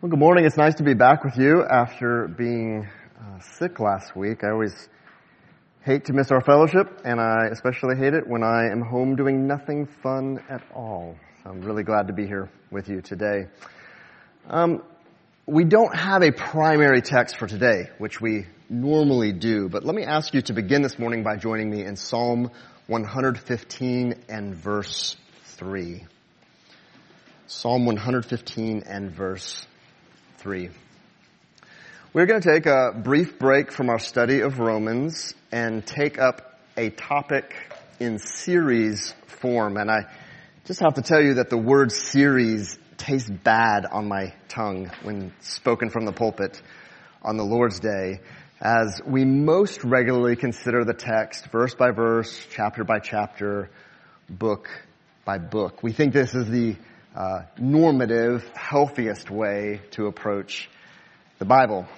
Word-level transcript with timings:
Well, 0.00 0.10
good 0.10 0.20
morning. 0.20 0.44
It's 0.44 0.56
nice 0.56 0.76
to 0.76 0.84
be 0.84 0.94
back 0.94 1.24
with 1.24 1.36
you 1.36 1.64
after 1.64 2.28
being 2.28 2.88
uh, 3.20 3.40
sick 3.40 3.80
last 3.80 4.14
week. 4.14 4.44
I 4.44 4.50
always 4.50 4.88
hate 5.84 6.04
to 6.04 6.12
miss 6.12 6.30
our 6.30 6.40
fellowship, 6.40 7.00
and 7.04 7.20
I 7.20 7.48
especially 7.50 7.96
hate 7.96 8.14
it 8.14 8.24
when 8.24 8.44
I 8.44 8.70
am 8.70 8.80
home 8.80 9.16
doing 9.16 9.48
nothing 9.48 9.88
fun 10.00 10.38
at 10.48 10.62
all. 10.72 11.16
So 11.42 11.50
I'm 11.50 11.62
really 11.62 11.82
glad 11.82 12.06
to 12.06 12.12
be 12.12 12.28
here 12.28 12.48
with 12.70 12.88
you 12.88 13.00
today. 13.00 13.48
Um, 14.48 14.84
we 15.46 15.64
don't 15.64 15.96
have 15.96 16.22
a 16.22 16.30
primary 16.30 17.02
text 17.02 17.36
for 17.36 17.48
today, 17.48 17.90
which 17.98 18.20
we 18.20 18.46
normally 18.70 19.32
do, 19.32 19.68
but 19.68 19.84
let 19.84 19.96
me 19.96 20.04
ask 20.04 20.32
you 20.32 20.42
to 20.42 20.52
begin 20.52 20.82
this 20.82 20.96
morning 20.96 21.24
by 21.24 21.34
joining 21.34 21.68
me 21.68 21.84
in 21.84 21.96
Psalm 21.96 22.52
115 22.86 24.14
and 24.28 24.54
verse 24.54 25.16
3. 25.56 26.06
Psalm 27.48 27.84
115 27.84 28.84
and 28.86 29.10
verse 29.10 29.66
3. 30.38 30.70
We're 32.12 32.26
going 32.26 32.40
to 32.40 32.48
take 32.48 32.66
a 32.66 32.92
brief 32.96 33.40
break 33.40 33.72
from 33.72 33.90
our 33.90 33.98
study 33.98 34.40
of 34.40 34.60
Romans 34.60 35.34
and 35.50 35.84
take 35.84 36.18
up 36.18 36.60
a 36.76 36.90
topic 36.90 37.54
in 37.98 38.20
series 38.20 39.14
form. 39.26 39.76
And 39.76 39.90
I 39.90 40.06
just 40.64 40.78
have 40.80 40.94
to 40.94 41.02
tell 41.02 41.20
you 41.20 41.34
that 41.34 41.50
the 41.50 41.58
word 41.58 41.90
series 41.90 42.78
tastes 42.96 43.28
bad 43.28 43.84
on 43.84 44.06
my 44.06 44.32
tongue 44.48 44.90
when 45.02 45.32
spoken 45.40 45.90
from 45.90 46.04
the 46.04 46.12
pulpit 46.12 46.62
on 47.22 47.36
the 47.36 47.44
Lord's 47.44 47.80
Day 47.80 48.20
as 48.60 49.00
we 49.04 49.24
most 49.24 49.82
regularly 49.82 50.36
consider 50.36 50.84
the 50.84 50.94
text 50.94 51.50
verse 51.50 51.74
by 51.74 51.90
verse, 51.90 52.46
chapter 52.50 52.84
by 52.84 53.00
chapter, 53.00 53.70
book 54.30 54.68
by 55.24 55.38
book. 55.38 55.82
We 55.82 55.92
think 55.92 56.12
this 56.12 56.32
is 56.34 56.48
the 56.48 56.76
uh, 57.18 57.42
normative, 57.58 58.48
healthiest 58.54 59.28
way 59.28 59.80
to 59.90 60.06
approach 60.06 60.70
the 61.40 61.44
Bible. 61.44 61.88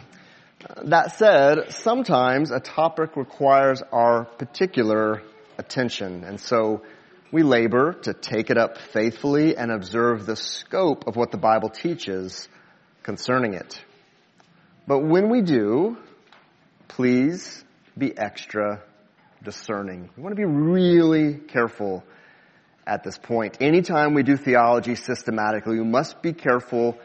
That 0.84 1.16
said, 1.16 1.72
sometimes 1.74 2.50
a 2.50 2.58
topic 2.58 3.16
requires 3.16 3.82
our 3.92 4.24
particular 4.24 5.22
attention, 5.58 6.24
and 6.24 6.40
so 6.40 6.82
we 7.30 7.42
labor 7.42 7.92
to 8.04 8.14
take 8.14 8.48
it 8.48 8.56
up 8.56 8.78
faithfully 8.78 9.58
and 9.58 9.70
observe 9.70 10.24
the 10.24 10.36
scope 10.36 11.06
of 11.06 11.16
what 11.16 11.30
the 11.30 11.38
Bible 11.38 11.68
teaches 11.68 12.48
concerning 13.02 13.52
it. 13.52 13.78
But 14.86 15.00
when 15.00 15.28
we 15.28 15.42
do, 15.42 15.98
please 16.88 17.62
be 17.96 18.16
extra 18.16 18.82
discerning. 19.44 20.08
We 20.16 20.22
want 20.22 20.32
to 20.34 20.40
be 20.40 20.50
really 20.50 21.34
careful 21.34 22.04
at 22.90 23.04
this 23.04 23.16
point. 23.16 23.56
Anytime 23.60 24.14
we 24.14 24.24
do 24.24 24.36
theology 24.36 24.96
systematically, 24.96 25.78
we 25.78 25.84
must 25.84 26.20
be 26.22 26.32
careful 26.32 26.98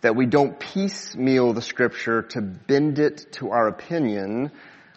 that 0.00 0.16
we 0.16 0.24
don't 0.24 0.58
piecemeal 0.58 1.52
the 1.52 1.60
scripture 1.60 2.22
to 2.22 2.40
bend 2.40 2.98
it 2.98 3.32
to 3.32 3.50
our 3.50 3.68
opinion, 3.68 4.50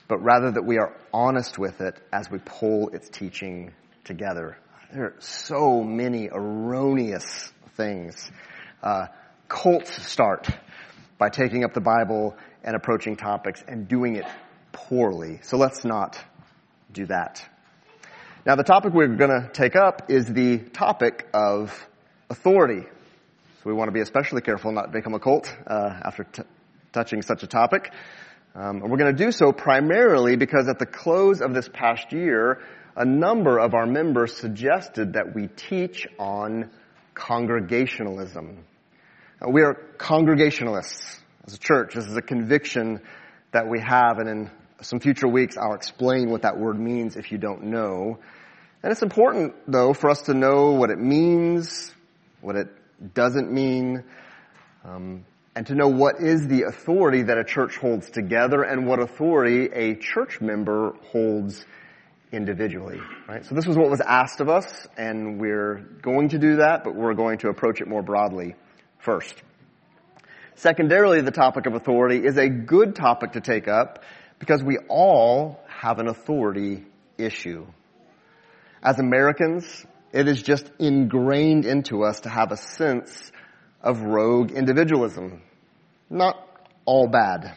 but 0.07 0.23
rather 0.23 0.49
that 0.49 0.63
we 0.63 0.77
are 0.77 0.95
honest 1.13 1.59
with 1.59 1.81
it 1.81 1.99
as 2.13 2.31
we 2.31 2.39
pull 2.39 2.87
its 2.89 3.09
teaching 3.09 3.73
together. 4.05 4.57
There 4.93 5.03
are 5.07 5.15
so 5.19 5.83
many 5.83 6.29
erroneous 6.31 7.51
things. 7.75 8.31
Uh, 8.81 9.07
cults 9.49 9.91
start 10.09 10.47
by 11.17 11.27
taking 11.27 11.65
up 11.65 11.73
the 11.73 11.81
Bible 11.81 12.37
and 12.63 12.77
approaching 12.77 13.17
topics 13.17 13.61
and 13.67 13.89
doing 13.89 14.15
it 14.15 14.25
poorly. 14.71 15.39
So 15.41 15.57
let's 15.57 15.83
not 15.83 16.17
do 16.93 17.07
that. 17.07 17.45
Now 18.45 18.55
the 18.55 18.63
topic 18.63 18.93
we're 18.93 19.07
going 19.07 19.41
to 19.41 19.49
take 19.51 19.75
up 19.75 20.09
is 20.09 20.25
the 20.25 20.59
topic 20.59 21.27
of 21.33 21.87
authority. 22.29 22.83
So 22.83 23.61
we 23.65 23.73
want 23.73 23.89
to 23.89 23.91
be 23.91 23.99
especially 23.99 24.41
careful 24.41 24.71
not 24.71 24.83
to 24.83 24.91
become 24.93 25.13
a 25.13 25.19
cult 25.19 25.53
uh, 25.67 25.99
after 26.05 26.23
t- 26.23 26.43
touching 26.93 27.21
such 27.21 27.43
a 27.43 27.47
topic. 27.47 27.91
Um, 28.55 28.81
and 28.81 28.89
we're 28.89 28.97
going 28.97 29.13
to 29.13 29.25
do 29.25 29.33
so 29.33 29.51
primarily 29.51 30.37
because 30.37 30.69
at 30.69 30.79
the 30.79 30.85
close 30.85 31.41
of 31.41 31.53
this 31.53 31.67
past 31.67 32.13
year, 32.13 32.61
a 32.95 33.03
number 33.03 33.59
of 33.59 33.73
our 33.73 33.85
members 33.85 34.37
suggested 34.37 35.13
that 35.13 35.35
we 35.35 35.47
teach 35.47 36.07
on 36.17 36.69
congregationalism. 37.13 38.63
Uh, 39.41 39.49
we 39.49 39.63
are 39.63 39.73
congregationalists 39.97 41.19
as 41.45 41.55
a 41.55 41.59
church. 41.59 41.93
This 41.93 42.05
is 42.05 42.15
a 42.15 42.21
conviction 42.21 43.01
that 43.51 43.67
we 43.67 43.81
have, 43.81 44.19
and 44.19 44.29
in 44.29 44.51
some 44.81 44.99
future 44.99 45.27
weeks, 45.27 45.57
I'll 45.57 45.73
explain 45.73 46.29
what 46.29 46.43
that 46.43 46.57
word 46.57 46.79
means 46.79 47.15
if 47.15 47.31
you 47.31 47.37
don't 47.37 47.65
know. 47.65 48.19
And 48.81 48.91
it's 48.91 49.01
important, 49.01 49.55
though, 49.67 49.93
for 49.93 50.09
us 50.09 50.23
to 50.23 50.33
know 50.33 50.71
what 50.71 50.89
it 50.89 50.99
means, 50.99 51.93
what 52.41 52.55
it 52.55 52.67
doesn't 53.13 53.51
mean, 53.51 54.03
um, 54.85 55.25
and 55.55 55.67
to 55.67 55.75
know 55.75 55.89
what 55.89 56.21
is 56.21 56.47
the 56.47 56.63
authority 56.63 57.23
that 57.23 57.37
a 57.37 57.43
church 57.43 57.75
holds 57.77 58.09
together 58.09 58.63
and 58.63 58.87
what 58.87 58.99
authority 58.99 59.65
a 59.65 59.95
church 59.95 60.39
member 60.39 60.93
holds 61.11 61.65
individually. 62.31 62.99
Right? 63.27 63.45
So 63.45 63.55
this 63.55 63.65
was 63.65 63.75
what 63.75 63.89
was 63.89 64.01
asked 64.01 64.39
of 64.39 64.47
us, 64.47 64.87
and 64.97 65.39
we're 65.39 65.75
going 66.01 66.29
to 66.29 66.39
do 66.39 66.57
that, 66.57 66.83
but 66.83 66.95
we're 66.95 67.15
going 67.15 67.39
to 67.39 67.49
approach 67.49 67.81
it 67.81 67.87
more 67.87 68.01
broadly 68.01 68.55
first. 68.99 69.35
Secondarily, 70.55 71.21
the 71.21 71.31
topic 71.31 71.65
of 71.65 71.73
authority 71.73 72.25
is 72.25 72.37
a 72.37 72.49
good 72.49 72.95
topic 72.95 73.33
to 73.33 73.41
take 73.41 73.67
up 73.67 74.03
because 74.39 74.63
we 74.63 74.77
all 74.87 75.59
have 75.67 75.99
an 75.99 76.07
authority 76.07 76.85
issue. 77.17 77.65
As 78.81 78.97
Americans, 78.99 79.85
it 80.13 80.27
is 80.27 80.41
just 80.41 80.71
ingrained 80.79 81.65
into 81.65 82.03
us 82.03 82.21
to 82.21 82.29
have 82.29 82.51
a 82.51 82.57
sense 82.57 83.31
of 83.81 84.01
rogue 84.01 84.51
individualism. 84.51 85.41
Not 86.09 86.35
all 86.85 87.07
bad. 87.07 87.55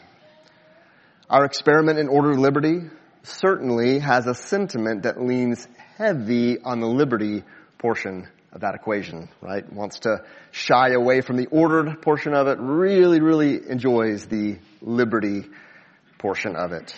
Our 1.31 1.45
experiment 1.45 1.99
in 1.99 2.09
order 2.09 2.35
liberty 2.35 2.91
certainly 3.23 4.01
has 4.01 4.27
a 4.27 4.35
sentiment 4.35 5.05
that 5.05 5.23
leans 5.23 5.67
heavy 5.97 6.59
on 6.61 6.81
the 6.81 6.89
liberty 6.89 7.45
portion 7.79 8.29
of 8.53 8.61
that 8.61 8.75
equation, 8.75 9.29
right? 9.41 9.71
Wants 9.73 10.01
to 10.01 10.25
shy 10.51 10.91
away 10.91 11.23
from 11.23 11.37
the 11.37 11.47
ordered 11.47 12.03
portion 12.03 12.35
of 12.35 12.49
it, 12.49 12.59
really, 12.61 13.21
really 13.21 13.61
enjoys 13.67 14.27
the 14.27 14.59
liberty 14.83 15.45
portion 16.23 16.55
of 16.55 16.71
it. 16.71 16.95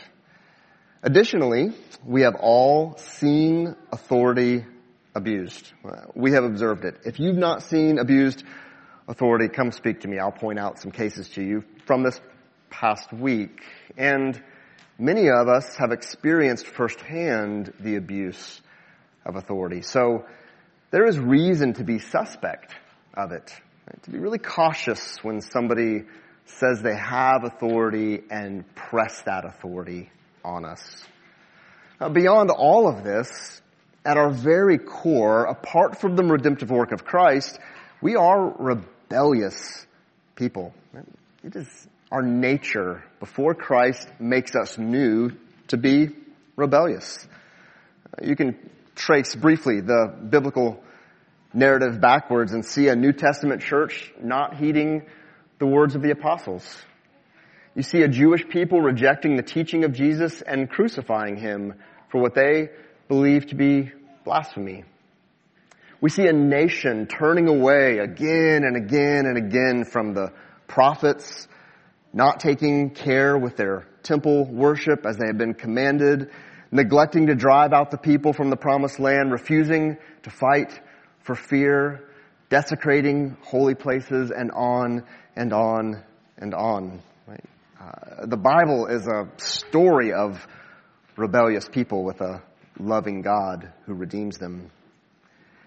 Additionally, 1.03 1.73
we 2.05 2.23
have 2.23 2.35
all 2.39 2.97
seen 2.99 3.75
authority 3.91 4.67
abused. 5.15 5.73
We 6.15 6.33
have 6.33 6.45
observed 6.45 6.85
it. 6.85 6.99
If 7.07 7.19
you've 7.19 7.37
not 7.37 7.62
seen 7.62 7.99
abused 7.99 8.45
authority, 9.09 9.49
come 9.49 9.73
speak 9.73 10.01
to 10.01 10.09
me. 10.09 10.19
I'll 10.19 10.31
point 10.31 10.59
out 10.59 10.79
some 10.79 10.93
cases 10.93 11.31
to 11.31 11.43
you 11.43 11.65
from 11.87 12.03
this 12.03 12.21
past 12.69 13.12
week. 13.15 13.62
And 13.97 14.41
many 14.99 15.31
of 15.31 15.49
us 15.49 15.75
have 15.77 15.91
experienced 15.91 16.67
firsthand 16.67 17.73
the 17.81 17.97
abuse 17.97 18.61
of 19.25 19.37
authority. 19.37 19.81
So 19.81 20.27
there 20.91 21.06
is 21.06 21.19
reason 21.19 21.73
to 21.75 21.85
be 21.85 21.99
suspect 21.99 22.75
of 23.15 23.33
it, 23.33 23.51
right? 23.87 24.03
to 24.03 24.11
be 24.11 24.19
really 24.19 24.39
cautious 24.39 25.19
when 25.25 25.41
somebody 25.41 26.05
says 26.47 26.82
they 26.82 26.97
have 26.97 27.44
authority 27.44 28.22
and 28.31 28.65
press 28.75 29.22
that 29.22 29.44
authority 29.44 30.10
on 30.44 30.65
us. 30.65 31.05
Now, 32.00 32.09
beyond 32.10 32.50
all 32.50 32.88
of 32.88 33.05
this, 33.05 33.60
at 34.05 34.16
our 34.16 34.31
very 34.31 34.78
core, 34.78 35.44
apart 35.47 36.00
from 36.00 36.16
the 36.16 36.22
redemptive 36.22 36.71
work 36.71 36.93
of 36.93 37.05
Christ, 37.05 37.59
we 38.03 38.16
are 38.16 38.55
rebellious 38.59 39.87
people. 40.37 40.75
It 41.43 41.56
is 41.56 41.88
our 42.12 42.22
nature 42.22 43.03
before 43.19 43.55
Christ 43.55 44.06
makes 44.21 44.55
us 44.55 44.76
new 44.76 45.31
to 45.69 45.76
be 45.76 46.11
rebellious. 46.56 47.26
You 48.22 48.37
can 48.37 48.71
trace 48.94 49.34
briefly 49.34 49.81
the 49.81 50.15
biblical 50.28 50.82
narrative 51.53 52.00
backwards 52.00 52.53
and 52.53 52.65
see 52.65 52.88
a 52.88 52.97
New 52.97 53.12
Testament 53.12 53.62
church 53.62 54.12
not 54.21 54.56
heeding 54.56 55.06
the 55.64 55.70
words 55.70 55.94
of 55.94 56.02
the 56.02 56.10
apostles. 56.10 56.62
You 57.75 57.82
see 57.82 58.02
a 58.02 58.08
Jewish 58.08 58.46
people 58.46 58.82
rejecting 58.82 59.37
the 59.37 59.43
teaching 59.43 59.84
of 59.84 59.94
Jesus 59.94 60.43
and 60.43 60.69
crucifying 60.69 61.38
him 61.38 61.72
for 62.11 62.20
what 62.20 62.34
they 62.34 62.69
believe 63.08 63.46
to 63.46 63.55
be 63.55 63.90
blasphemy. 64.26 64.84
We 66.02 66.11
see 66.11 66.26
a 66.26 66.34
nation 66.34 67.06
turning 67.06 67.49
away 67.49 67.96
again 67.96 68.62
and 68.64 68.76
again 68.76 69.25
and 69.25 69.38
again 69.38 69.87
from 69.87 70.12
the 70.12 70.34
prophets, 70.66 71.49
not 72.12 72.40
taking 72.40 72.90
care 72.90 73.38
with 73.38 73.56
their 73.56 73.87
temple 74.02 74.44
worship 74.44 75.06
as 75.06 75.17
they 75.17 75.28
have 75.28 75.38
been 75.38 75.55
commanded, 75.55 76.31
neglecting 76.72 77.28
to 77.28 77.34
drive 77.34 77.72
out 77.72 77.90
the 77.90 77.96
people 77.96 78.34
from 78.34 78.50
the 78.50 78.56
promised 78.56 79.00
land, 79.00 79.32
refusing 79.32 79.96
to 80.25 80.31
fight 80.31 80.78
for 81.20 81.34
fear, 81.34 82.06
desecrating 82.50 83.38
holy 83.40 83.75
places, 83.75 84.31
and 84.31 84.50
on 84.50 85.05
and 85.36 85.52
on 85.52 86.02
and 86.38 86.54
on. 86.54 87.02
Right? 87.26 87.44
Uh, 87.81 88.26
the 88.26 88.36
Bible 88.36 88.86
is 88.86 89.06
a 89.06 89.28
story 89.36 90.12
of 90.12 90.46
rebellious 91.16 91.69
people 91.69 92.04
with 92.04 92.20
a 92.20 92.42
loving 92.78 93.22
God 93.22 93.72
who 93.86 93.94
redeems 93.94 94.38
them. 94.38 94.70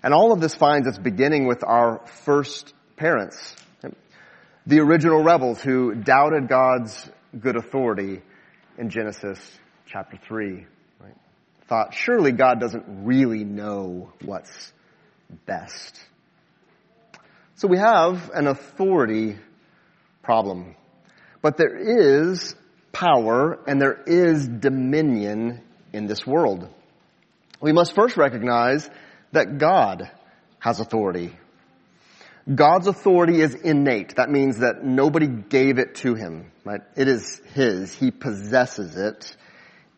And 0.03 0.13
all 0.13 0.31
of 0.31 0.39
this 0.39 0.55
finds 0.55 0.87
its 0.87 0.97
beginning 0.97 1.47
with 1.47 1.63
our 1.63 2.05
first 2.23 2.73
parents. 2.95 3.55
The 4.65 4.79
original 4.79 5.23
rebels 5.23 5.61
who 5.61 5.95
doubted 5.95 6.49
God's 6.49 7.09
good 7.39 7.55
authority 7.55 8.21
in 8.77 8.89
Genesis 8.89 9.39
chapter 9.85 10.19
3, 10.27 10.65
right? 10.99 11.15
Thought, 11.67 11.93
surely 11.93 12.33
God 12.33 12.59
doesn't 12.59 13.05
really 13.05 13.45
know 13.45 14.11
what's 14.23 14.73
best. 15.45 15.99
So 17.55 17.67
we 17.67 17.77
have 17.77 18.29
an 18.33 18.47
authority 18.47 19.37
problem. 20.27 20.75
But 21.41 21.55
there 21.55 21.77
is 22.27 22.53
power 22.91 23.57
and 23.65 23.81
there 23.81 24.03
is 24.05 24.45
dominion 24.45 25.61
in 25.93 26.05
this 26.05 26.27
world. 26.27 26.67
We 27.61 27.71
must 27.71 27.95
first 27.95 28.17
recognize 28.17 28.89
that 29.31 29.57
God 29.57 30.11
has 30.59 30.81
authority. 30.81 31.31
God's 32.53 32.87
authority 32.87 33.39
is 33.39 33.55
innate. 33.55 34.17
That 34.17 34.29
means 34.29 34.59
that 34.59 34.83
nobody 34.83 35.27
gave 35.27 35.79
it 35.79 35.95
to 36.03 36.13
him, 36.13 36.51
right? 36.65 36.81
It 36.97 37.07
is 37.07 37.41
his. 37.53 37.93
He 37.93 38.11
possesses 38.11 38.97
it. 38.97 39.33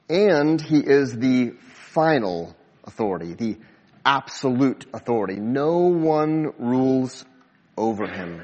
And 0.09 0.61
he 0.61 0.77
is 0.77 1.17
the 1.17 1.53
final 1.93 2.55
authority, 2.83 3.33
the 3.33 3.57
absolute 4.05 4.85
authority. 4.93 5.37
No 5.39 5.87
one 5.87 6.53
rules 6.59 7.25
over 7.75 8.05
him. 8.05 8.43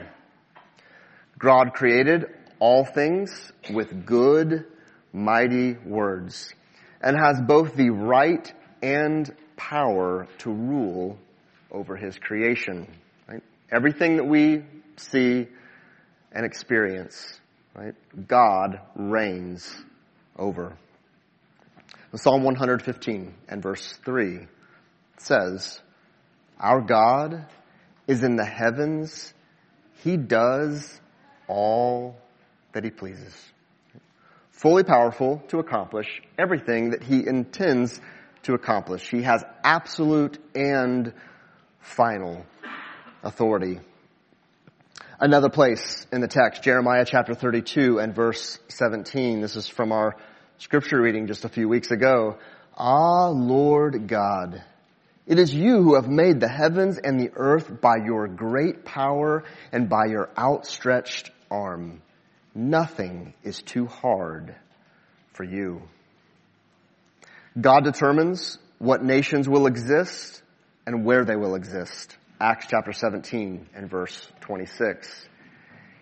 God 1.38 1.74
created 1.74 2.26
all 2.60 2.86
things 2.86 3.52
with 3.70 4.06
good, 4.06 4.66
mighty 5.14 5.74
words 5.74 6.54
and 7.06 7.16
has 7.18 7.40
both 7.40 7.76
the 7.76 7.92
right 7.92 8.52
and 8.82 9.34
power 9.56 10.28
to 10.40 10.52
rule 10.52 11.18
over 11.72 11.96
his 11.96 12.18
creation. 12.18 12.88
Right? 13.28 13.44
Everything 13.72 14.18
that 14.18 14.26
we 14.26 14.64
see 14.98 15.48
and 16.32 16.46
experience, 16.46 17.40
right? 17.76 17.94
God 18.28 18.82
reigns 18.96 19.74
over. 20.38 20.78
Psalm 22.16 22.44
115 22.44 23.34
and 23.50 23.62
verse 23.62 24.00
3 24.04 24.48
says, 25.18 25.80
Our 26.60 26.82
God 26.82 27.46
is 28.08 28.24
in 28.24 28.36
the 28.36 28.46
heavens. 28.46 29.34
He 30.04 30.18
does 30.18 31.00
all 31.48 32.16
that 32.74 32.84
he 32.84 32.90
pleases. 32.90 33.34
Fully 34.52 34.84
powerful 34.84 35.44
to 35.50 35.60
accomplish 35.60 36.22
everything 36.38 36.92
that 36.92 37.04
he 37.04 37.26
intends 37.26 38.00
to 38.44 38.54
accomplish. 38.54 39.10
He 39.10 39.24
has 39.24 39.44
absolute 39.64 40.38
and 40.56 41.14
final 41.80 42.46
authority. 43.24 43.80
Another 45.20 45.50
place 45.50 46.06
in 46.12 46.22
the 46.22 46.28
text, 46.28 46.64
Jeremiah 46.64 47.06
chapter 47.06 47.34
32 47.34 48.00
and 48.00 48.14
verse 48.14 48.60
17. 48.68 49.42
This 49.42 49.56
is 49.56 49.68
from 49.68 49.92
our 49.92 50.16
scripture 50.58 51.02
reading 51.02 51.28
just 51.28 51.46
a 51.46 51.50
few 51.50 51.68
weeks 51.68 51.92
ago. 51.92 52.38
Ah, 52.78 53.30
Lord 53.30 54.08
God, 54.08 54.62
it 55.26 55.40
is 55.40 55.54
you 55.54 55.82
who 55.82 55.96
have 55.96 56.10
made 56.10 56.40
the 56.40 56.48
heavens 56.48 56.98
and 56.98 57.20
the 57.20 57.32
earth 57.36 57.82
by 57.82 57.96
your 58.06 58.28
great 58.28 58.86
power 58.86 59.44
and 59.72 59.90
by 59.90 60.06
your 60.06 60.30
outstretched 60.38 61.32
arm. 61.50 62.02
Nothing 62.54 63.34
is 63.44 63.62
too 63.62 63.86
hard 63.86 64.56
for 65.34 65.44
you. 65.44 65.82
God 67.60 67.84
determines 67.84 68.58
what 68.80 69.04
nations 69.04 69.48
will 69.48 69.68
exist 69.68 70.42
and 70.86 71.06
where 71.06 71.26
they 71.26 71.36
will 71.36 71.56
exist. 71.56 72.16
Acts 72.40 72.68
chapter 72.70 72.92
17 72.92 73.70
and 73.74 73.90
verse 73.90 74.30
26. 74.42 75.28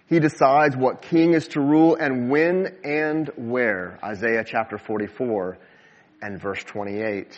He 0.07 0.19
decides 0.19 0.75
what 0.75 1.01
king 1.01 1.33
is 1.33 1.47
to 1.49 1.61
rule 1.61 1.95
and 1.95 2.29
when 2.29 2.77
and 2.83 3.29
where. 3.37 3.99
Isaiah 4.03 4.43
chapter 4.45 4.77
44 4.77 5.57
and 6.21 6.41
verse 6.41 6.63
28. 6.63 7.37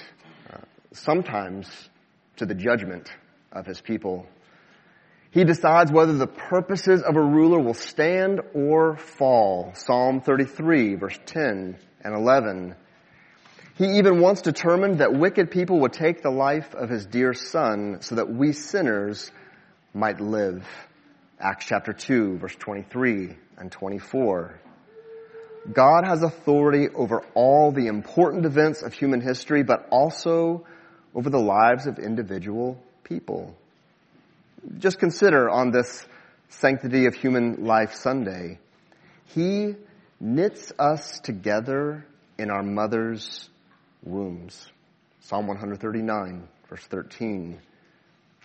Uh, 0.51 0.57
sometimes 0.93 1.89
to 2.37 2.45
the 2.45 2.55
judgment 2.55 3.09
of 3.51 3.65
his 3.65 3.81
people. 3.81 4.25
He 5.35 5.43
decides 5.43 5.91
whether 5.91 6.13
the 6.13 6.27
purposes 6.27 7.03
of 7.03 7.17
a 7.17 7.21
ruler 7.21 7.59
will 7.59 7.73
stand 7.73 8.39
or 8.53 8.95
fall. 8.95 9.73
Psalm 9.75 10.21
33 10.21 10.95
verse 10.95 11.19
10 11.25 11.77
and 12.01 12.15
11. 12.15 12.73
He 13.75 13.97
even 13.97 14.21
once 14.21 14.39
determined 14.39 14.99
that 14.99 15.11
wicked 15.11 15.51
people 15.51 15.81
would 15.81 15.91
take 15.91 16.21
the 16.21 16.31
life 16.31 16.73
of 16.73 16.89
his 16.89 17.05
dear 17.05 17.33
son 17.33 17.97
so 17.99 18.15
that 18.15 18.33
we 18.33 18.53
sinners 18.53 19.29
might 19.93 20.21
live. 20.21 20.65
Acts 21.37 21.65
chapter 21.65 21.91
2 21.91 22.37
verse 22.37 22.55
23 22.55 23.35
and 23.57 23.69
24. 23.69 24.61
God 25.73 26.05
has 26.05 26.23
authority 26.23 26.87
over 26.95 27.25
all 27.33 27.73
the 27.73 27.87
important 27.87 28.45
events 28.45 28.83
of 28.83 28.93
human 28.93 29.19
history, 29.19 29.63
but 29.63 29.85
also 29.91 30.65
over 31.13 31.29
the 31.29 31.41
lives 31.41 31.87
of 31.87 31.99
individual 31.99 32.81
people. 33.03 33.57
Just 34.79 34.99
consider 34.99 35.49
on 35.49 35.71
this 35.71 36.05
Sanctity 36.49 37.05
of 37.05 37.13
Human 37.13 37.65
Life 37.65 37.93
Sunday, 37.93 38.59
He 39.25 39.75
knits 40.19 40.71
us 40.79 41.19
together 41.19 42.05
in 42.37 42.49
our 42.49 42.63
mother's 42.63 43.49
wombs. 44.03 44.67
Psalm 45.21 45.47
139, 45.47 46.47
verse 46.69 46.83
13 46.87 47.59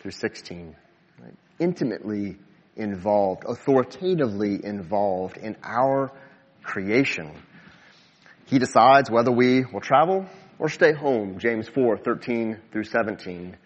through 0.01 0.11
16. 0.11 0.77
Right? 1.23 1.35
Intimately 1.59 2.37
involved, 2.77 3.45
authoritatively 3.47 4.65
involved 4.65 5.37
in 5.37 5.57
our 5.63 6.13
creation. 6.63 7.33
He 8.47 8.59
decides 8.59 9.11
whether 9.11 9.31
we 9.31 9.65
will 9.65 9.81
travel 9.81 10.27
or 10.59 10.69
stay 10.69 10.93
home, 10.93 11.39
James 11.39 11.69
4, 11.69 11.99
13 11.99 12.59
through 12.73 12.85
17. 12.85 13.57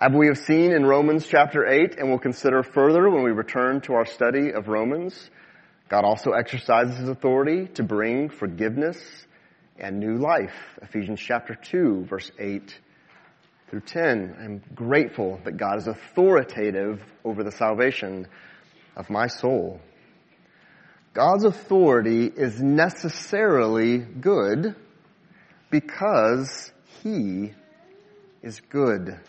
As 0.00 0.10
we 0.12 0.28
have 0.28 0.38
seen 0.38 0.72
in 0.72 0.86
Romans 0.86 1.26
chapter 1.26 1.66
8 1.66 1.98
and 1.98 2.08
will 2.08 2.18
consider 2.18 2.62
further 2.62 3.10
when 3.10 3.22
we 3.22 3.32
return 3.32 3.82
to 3.82 3.92
our 3.92 4.06
study 4.06 4.50
of 4.50 4.66
Romans, 4.66 5.28
God 5.90 6.06
also 6.06 6.30
exercises 6.30 6.96
his 6.96 7.10
authority 7.10 7.66
to 7.74 7.82
bring 7.82 8.30
forgiveness 8.30 8.96
and 9.78 10.00
new 10.00 10.16
life. 10.16 10.54
Ephesians 10.80 11.20
chapter 11.20 11.54
2 11.54 12.06
verse 12.06 12.32
8 12.38 12.78
through 13.68 13.82
10. 13.82 14.36
I'm 14.40 14.62
grateful 14.74 15.38
that 15.44 15.58
God 15.58 15.76
is 15.76 15.86
authoritative 15.86 17.02
over 17.22 17.44
the 17.44 17.52
salvation 17.52 18.26
of 18.96 19.10
my 19.10 19.26
soul. 19.26 19.82
God's 21.12 21.44
authority 21.44 22.24
is 22.24 22.58
necessarily 22.58 23.98
good 23.98 24.76
because 25.68 26.72
He 27.02 27.52
is 28.42 28.60
good. 28.70 29.20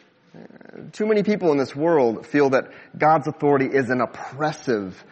Too 0.93 1.05
many 1.05 1.23
people 1.23 1.51
in 1.51 1.57
this 1.57 1.75
world 1.75 2.25
feel 2.25 2.51
that 2.51 2.71
God's 2.97 3.27
authority 3.27 3.65
is 3.65 3.89
an 3.89 4.01
oppressive 4.01 5.03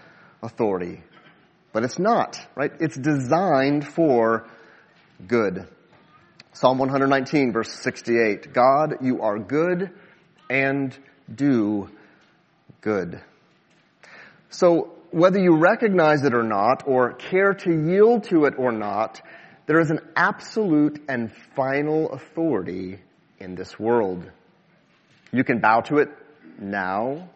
authority. 0.42 1.02
But 1.74 1.84
it's 1.84 2.00
not, 2.00 2.40
right? 2.56 2.72
It's 2.80 2.98
designed 2.98 3.86
for 3.88 4.48
good. 5.28 5.68
Psalm 6.54 6.78
119 6.78 7.52
verse 7.52 7.72
68. 7.72 8.54
God, 8.54 8.98
you 9.02 9.22
are 9.22 9.38
good 9.38 9.92
and 10.50 10.98
do 11.34 11.90
good. 12.82 13.22
So 14.50 14.96
whether 15.12 15.40
you 15.40 15.58
recognize 15.58 16.24
it 16.24 16.34
or 16.34 16.44
not, 16.44 16.84
or 16.88 17.14
care 17.14 17.54
to 17.54 17.72
yield 17.72 18.26
to 18.26 18.46
it 18.46 18.56
or 18.58 18.72
not, 18.72 19.22
there 19.66 19.80
is 19.80 19.90
an 19.90 20.00
absolute 20.16 21.04
and 21.08 21.32
final 21.56 22.12
authority 22.12 23.00
in 23.40 23.56
this 23.56 23.80
world. 23.80 24.30
You 25.32 25.44
can 25.44 25.60
bow 25.60 25.82
to 25.82 25.98
it 25.98 26.10
now, 26.60 27.30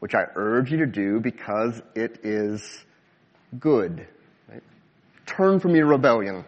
which 0.00 0.14
I 0.14 0.24
urge 0.34 0.72
you 0.72 0.78
to 0.78 0.86
do 0.86 1.20
because 1.20 1.80
it 1.94 2.20
is 2.24 2.84
good. 3.58 4.06
Right? 4.48 4.62
Turn 5.26 5.60
from 5.60 5.74
your 5.74 5.86
rebellion. 5.86 6.44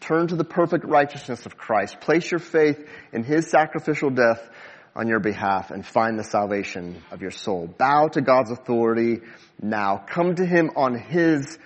Turn 0.00 0.28
to 0.28 0.36
the 0.36 0.44
perfect 0.44 0.84
righteousness 0.84 1.44
of 1.44 1.56
Christ. 1.56 2.00
Place 2.00 2.30
your 2.30 2.38
faith 2.38 2.88
in 3.12 3.24
His 3.24 3.50
sacrificial 3.50 4.10
death 4.10 4.48
on 4.94 5.08
your 5.08 5.20
behalf 5.20 5.70
and 5.70 5.84
find 5.84 6.18
the 6.18 6.24
salvation 6.24 7.02
of 7.10 7.20
your 7.20 7.30
soul. 7.30 7.66
Bow 7.66 8.08
to 8.08 8.20
God's 8.20 8.50
authority 8.50 9.20
now. 9.60 10.04
Come 10.08 10.36
to 10.36 10.46
Him 10.46 10.70
on 10.76 10.96
His 10.96 11.58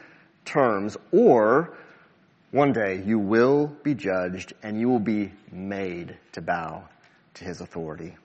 terms 0.45 0.97
or 1.13 1.77
one 2.51 2.73
day 2.73 3.03
you 3.07 3.19
will 3.19 3.69
be 3.83 3.95
judged 3.95 4.53
and 4.63 4.79
you 4.79 4.89
will 4.89 5.01
be 5.01 5.33
made 5.51 6.17
to 6.33 6.43
bow 6.43 6.85
to 7.35 7.45
His 7.45 7.61
authority. 7.61 8.17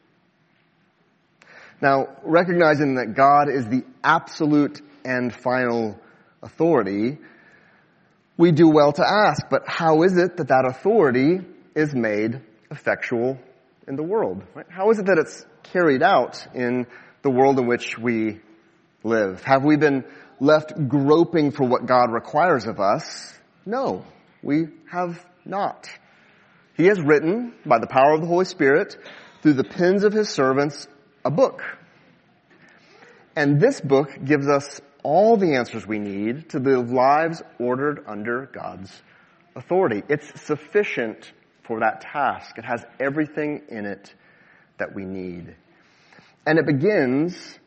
Now, 1.81 2.07
recognizing 2.23 2.95
that 2.95 3.13
God 3.15 3.49
is 3.49 3.67
the 3.67 3.83
absolute 4.03 4.81
and 5.05 5.33
final 5.33 5.99
authority, 6.41 7.17
we 8.37 8.51
do 8.51 8.69
well 8.69 8.93
to 8.93 9.07
ask, 9.07 9.47
but 9.49 9.67
how 9.67 10.03
is 10.03 10.17
it 10.17 10.37
that 10.37 10.47
that 10.47 10.65
authority 10.67 11.39
is 11.75 11.93
made 11.93 12.41
effectual 12.71 13.37
in 13.87 13.95
the 13.95 14.03
world? 14.03 14.43
Right? 14.55 14.65
How 14.69 14.89
is 14.89 14.99
it 14.99 15.05
that 15.05 15.17
it's 15.17 15.45
carried 15.63 16.01
out 16.01 16.45
in 16.53 16.87
the 17.21 17.29
world 17.29 17.59
in 17.59 17.67
which 17.67 17.97
we 17.97 18.39
live? 19.03 19.43
Have 19.43 19.63
we 19.63 19.77
been 19.77 20.03
left 20.39 20.73
groping 20.87 21.51
for 21.51 21.67
what 21.67 21.85
God 21.85 22.11
requires 22.11 22.65
of 22.65 22.79
us? 22.79 23.33
No, 23.65 24.05
we 24.41 24.67
have 24.91 25.23
not. 25.45 25.89
He 26.75 26.85
has 26.85 27.01
written, 27.01 27.53
by 27.65 27.79
the 27.79 27.87
power 27.87 28.13
of 28.13 28.21
the 28.21 28.27
Holy 28.27 28.45
Spirit, 28.45 28.97
through 29.41 29.53
the 29.53 29.63
pens 29.63 30.03
of 30.03 30.13
his 30.13 30.29
servants, 30.29 30.87
a 31.27 31.29
book. 31.29 31.61
And 33.35 33.59
this 33.59 33.81
book 33.81 34.17
gives 34.23 34.47
us 34.47 34.79
all 35.03 35.35
the 35.35 35.55
answers 35.55 35.85
we 35.85 35.99
need 35.99 36.49
to 36.51 36.59
live 36.59 36.89
lives 36.89 37.43
ordered 37.59 38.05
under 38.07 38.45
God's 38.45 38.89
authority. 39.53 40.03
It's 40.07 40.41
sufficient 40.41 41.33
for 41.63 41.81
that 41.81 41.99
task. 41.99 42.57
It 42.57 42.63
has 42.63 42.85
everything 42.97 43.63
in 43.67 43.85
it 43.85 44.15
that 44.77 44.95
we 44.95 45.03
need. 45.03 45.53
And 46.45 46.59
it 46.59 46.65
begins 46.65 47.59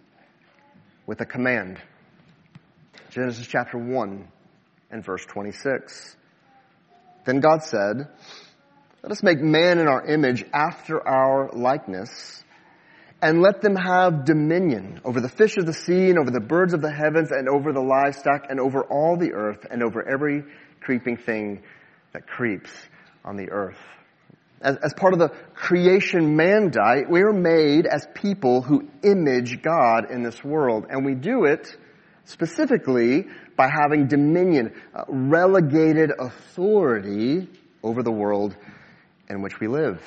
with 1.06 1.20
a 1.20 1.26
command. 1.26 1.78
Genesis 3.10 3.46
chapter 3.46 3.76
1 3.76 4.26
and 4.90 5.04
verse 5.04 5.26
26. 5.26 6.16
Then 7.26 7.40
God 7.40 7.62
said, 7.62 8.08
let 9.02 9.12
us 9.12 9.22
make 9.22 9.40
man 9.40 9.78
in 9.78 9.86
our 9.86 10.06
image 10.06 10.46
after 10.50 11.06
our 11.06 11.50
likeness 11.52 12.42
and 13.22 13.42
let 13.42 13.60
them 13.60 13.76
have 13.76 14.24
dominion 14.24 15.00
over 15.04 15.20
the 15.20 15.28
fish 15.28 15.56
of 15.56 15.66
the 15.66 15.72
sea 15.72 16.08
and 16.08 16.18
over 16.18 16.30
the 16.30 16.40
birds 16.40 16.72
of 16.72 16.80
the 16.80 16.90
heavens 16.90 17.30
and 17.30 17.48
over 17.48 17.72
the 17.72 17.80
livestock 17.80 18.46
and 18.48 18.58
over 18.58 18.82
all 18.82 19.16
the 19.16 19.32
earth 19.32 19.66
and 19.70 19.82
over 19.82 20.06
every 20.08 20.44
creeping 20.80 21.16
thing 21.16 21.62
that 22.12 22.26
creeps 22.26 22.70
on 23.24 23.36
the 23.36 23.50
earth. 23.50 23.78
As, 24.62 24.76
as 24.82 24.94
part 24.94 25.12
of 25.12 25.18
the 25.18 25.28
creation 25.54 26.36
mandate, 26.36 27.08
we 27.08 27.22
are 27.22 27.32
made 27.32 27.86
as 27.86 28.06
people 28.14 28.62
who 28.62 28.88
image 29.02 29.62
God 29.62 30.10
in 30.10 30.22
this 30.22 30.42
world. 30.42 30.86
And 30.88 31.04
we 31.04 31.14
do 31.14 31.44
it 31.44 31.74
specifically 32.24 33.26
by 33.56 33.68
having 33.68 34.06
dominion, 34.06 34.74
uh, 34.94 35.04
relegated 35.08 36.10
authority 36.18 37.48
over 37.82 38.02
the 38.02 38.12
world 38.12 38.56
in 39.28 39.42
which 39.42 39.60
we 39.60 39.68
live. 39.68 40.02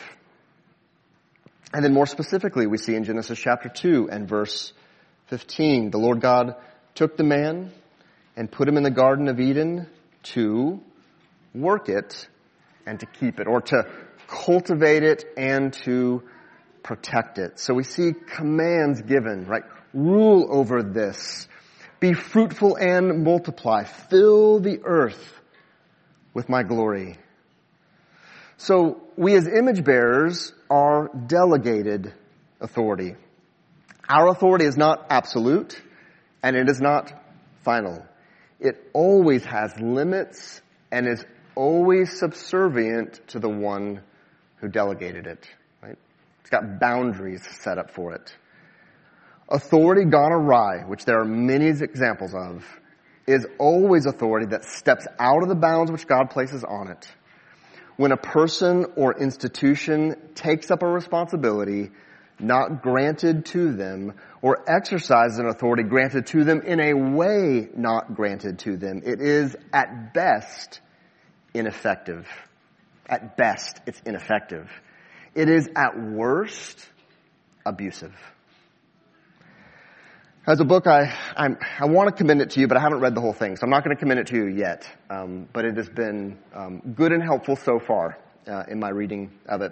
And 1.74 1.84
then 1.84 1.94
more 1.94 2.06
specifically, 2.06 2.68
we 2.68 2.78
see 2.78 2.94
in 2.94 3.04
Genesis 3.04 3.40
chapter 3.40 3.68
2 3.68 4.10
and 4.12 4.30
verse 4.30 4.74
15, 5.28 5.90
the 5.90 5.98
Lord 5.98 6.22
God 6.22 6.56
took 6.94 7.18
the 7.18 7.24
man 7.24 7.72
and 8.36 8.52
put 8.52 8.68
him 8.68 8.78
in 8.78 8.84
the 8.84 8.92
Garden 8.92 9.28
of 9.28 9.40
Eden 9.40 9.88
to 10.24 10.82
work 11.56 11.90
it 11.90 12.28
and 12.86 13.00
to 13.00 13.06
keep 13.06 13.40
it, 13.40 13.48
or 13.48 13.62
to 13.62 13.86
cultivate 14.28 15.04
it 15.04 15.26
and 15.38 15.74
to 15.74 16.22
protect 16.84 17.38
it. 17.38 17.60
So 17.60 17.74
we 17.74 17.84
see 17.84 18.12
commands 18.14 19.02
given, 19.02 19.46
right? 19.46 19.64
Rule 19.94 20.48
over 20.50 20.84
this. 20.84 21.48
Be 22.00 22.14
fruitful 22.14 22.76
and 22.76 23.24
multiply. 23.24 23.86
Fill 23.86 24.60
the 24.60 24.82
earth 24.84 25.40
with 26.34 26.50
my 26.50 26.64
glory. 26.64 27.18
So 28.58 29.02
we 29.16 29.36
as 29.36 29.48
image 29.48 29.84
bearers 29.84 30.54
are 30.74 31.12
delegated 31.28 32.12
authority. 32.60 33.16
Our 34.10 34.30
authority 34.30 34.66
is 34.66 34.76
not 34.76 35.06
absolute 35.12 35.80
and 36.42 36.56
it 36.56 36.68
is 36.68 36.82
not 36.82 37.14
final. 37.64 38.04
It 38.60 38.90
always 38.92 39.46
has 39.46 39.72
limits 39.80 40.64
and 40.92 41.08
is 41.08 41.24
always 41.54 42.18
subservient 42.18 43.20
to 43.28 43.40
the 43.40 43.50
one 43.50 44.02
who 44.56 44.68
delegated 44.68 45.28
it. 45.28 45.48
Right? 45.80 45.98
It's 46.42 46.50
got 46.50 46.80
boundaries 46.80 47.48
set 47.62 47.78
up 47.78 47.92
for 47.92 48.14
it. 48.16 48.36
Authority 49.50 50.06
gone 50.06 50.32
awry, 50.32 50.86
which 50.88 51.06
there 51.06 51.20
are 51.20 51.26
many 51.26 51.68
examples 51.68 52.34
of, 52.34 52.66
is 53.28 53.46
always 53.60 54.08
authority 54.08 54.48
that 54.48 54.66
steps 54.66 55.06
out 55.20 55.44
of 55.44 55.50
the 55.50 55.56
bounds 55.56 55.92
which 55.92 56.08
God 56.08 56.32
places 56.32 56.64
on 56.64 56.88
it 56.88 57.08
when 58.04 58.12
a 58.12 58.18
person 58.18 58.86
or 58.98 59.18
institution 59.18 60.14
takes 60.36 60.70
up 60.70 60.84
a 60.84 60.86
responsibility 60.86 61.90
not 62.38 62.82
granted 62.82 63.46
to 63.46 63.72
them 63.72 64.14
or 64.42 64.70
exercises 64.70 65.40
an 65.40 65.48
authority 65.48 65.84
granted 65.84 66.28
to 66.28 66.44
them 66.44 66.60
in 66.64 66.82
a 66.82 66.94
way 66.94 67.70
not 67.78 68.14
granted 68.14 68.60
to 68.60 68.76
them, 68.76 69.02
it 69.06 69.22
is 69.22 69.56
at 69.72 70.14
best 70.14 70.82
ineffective. 71.54 72.28
At 73.08 73.38
best, 73.38 73.80
it's 73.88 74.02
ineffective. 74.06 74.70
It 75.34 75.48
is 75.48 75.70
at 75.74 75.98
worst 75.98 76.86
abusive. 77.66 78.14
As 80.46 80.60
a 80.60 80.66
book, 80.66 80.88
I, 80.88 81.18
I'm, 81.38 81.58
i 81.80 81.86
want 81.86 82.10
to 82.10 82.14
commend 82.14 82.42
it 82.42 82.50
to 82.50 82.60
you, 82.60 82.68
but 82.68 82.76
I 82.76 82.82
haven't 82.82 83.00
read 83.00 83.16
the 83.16 83.22
whole 83.22 83.32
thing, 83.32 83.56
so 83.56 83.64
I'm 83.64 83.70
not 83.70 83.86
going 83.86 83.96
to 83.96 84.00
commend 84.00 84.20
it 84.20 84.28
to 84.28 84.36
you 84.36 84.48
yet. 84.48 84.86
Um, 85.10 85.48
but 85.54 85.64
it 85.64 85.78
has 85.78 85.88
been 85.88 86.38
um, 86.54 86.82
good 86.98 87.14
and 87.14 87.24
helpful 87.24 87.56
so 87.56 87.80
far 87.80 88.18
uh, 88.46 88.64
in 88.68 88.78
my 88.78 88.90
reading 88.90 89.32
of 89.48 89.62
it. 89.62 89.72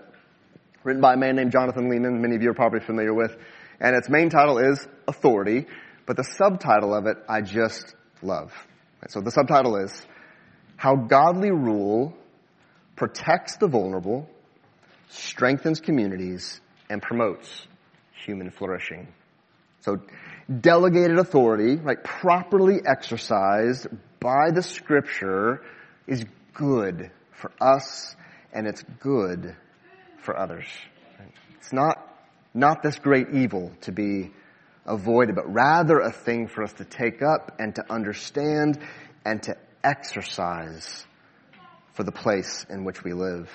Written 0.86 1.02
by 1.02 1.16
a 1.16 1.18
man 1.18 1.36
named 1.36 1.52
Jonathan 1.52 1.90
Leeman, 1.90 2.22
many 2.22 2.38
of 2.38 2.42
you 2.42 2.52
are 2.52 2.54
probably 2.54 2.80
familiar 2.80 3.14
with, 3.14 3.36
and 3.82 3.98
its 3.98 4.08
main 4.08 4.30
title 4.30 4.60
is 4.60 4.88
Authority, 5.10 5.66
but 6.06 6.16
the 6.16 6.24
subtitle 6.24 6.96
of 6.96 7.06
it 7.06 7.18
I 7.28 7.42
just 7.42 7.94
love. 8.22 8.54
So 9.10 9.20
the 9.20 9.32
subtitle 9.32 9.76
is 9.76 10.06
How 10.78 10.96
Godly 10.96 11.52
Rule 11.52 12.16
Protects 12.96 13.58
the 13.58 13.68
Vulnerable, 13.68 14.30
Strengthens 15.10 15.82
Communities, 15.82 16.62
and 16.90 17.02
Promotes 17.02 17.68
Human 18.26 18.52
Flourishing. 18.52 19.10
So 19.82 20.00
delegated 20.60 21.18
authority, 21.18 21.76
right, 21.76 22.04
properly 22.04 22.80
exercised 22.86 23.88
by 24.20 24.52
the 24.52 24.62
scripture 24.62 25.62
is 26.08 26.26
good 26.54 27.12
for 27.32 27.52
us 27.60 28.16
and 28.54 28.68
it's 28.68 28.84
good 29.00 29.56
for 30.20 30.38
others. 30.38 30.68
It's 31.58 31.74
not, 31.74 31.98
not 32.54 32.84
this 32.84 32.98
great 33.00 33.30
evil 33.34 33.72
to 33.82 33.92
be 33.92 34.32
avoided, 34.86 35.36
but 35.36 35.52
rather 35.52 36.00
a 36.00 36.12
thing 36.12 36.48
for 36.48 36.64
us 36.64 36.74
to 36.74 36.86
take 36.86 37.22
up 37.22 37.58
and 37.60 37.76
to 37.76 37.92
understand 37.92 38.80
and 39.26 39.42
to 39.44 39.56
exercise 39.84 41.06
for 41.94 42.04
the 42.04 42.12
place 42.12 42.66
in 42.70 42.84
which 42.84 43.04
we 43.04 43.14
live. 43.14 43.50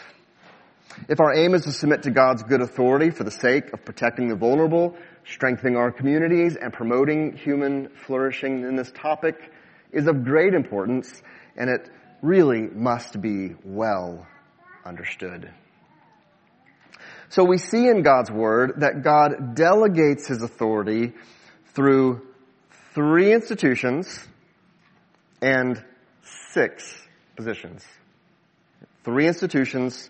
If 1.08 1.20
our 1.20 1.34
aim 1.34 1.54
is 1.54 1.62
to 1.62 1.72
submit 1.72 2.02
to 2.04 2.10
God's 2.10 2.42
good 2.42 2.60
authority 2.60 3.10
for 3.10 3.24
the 3.24 3.30
sake 3.30 3.72
of 3.72 3.84
protecting 3.84 4.28
the 4.28 4.36
vulnerable, 4.36 4.96
strengthening 5.24 5.76
our 5.76 5.92
communities, 5.92 6.56
and 6.56 6.72
promoting 6.72 7.36
human 7.36 7.88
flourishing 8.06 8.62
in 8.62 8.76
this 8.76 8.90
topic 8.92 9.36
is 9.92 10.06
of 10.06 10.24
great 10.24 10.54
importance, 10.54 11.22
and 11.56 11.68
it 11.68 11.90
really 12.22 12.68
must 12.68 13.20
be 13.20 13.54
well 13.64 14.26
understood. 14.84 15.50
So 17.28 17.44
we 17.44 17.58
see 17.58 17.88
in 17.88 18.02
God's 18.02 18.30
Word 18.30 18.74
that 18.78 19.02
God 19.02 19.54
delegates 19.54 20.28
His 20.28 20.42
authority 20.42 21.12
through 21.74 22.22
three 22.94 23.32
institutions 23.32 24.26
and 25.42 25.82
six 26.22 27.06
positions. 27.36 27.84
Three 29.04 29.26
institutions 29.26 30.08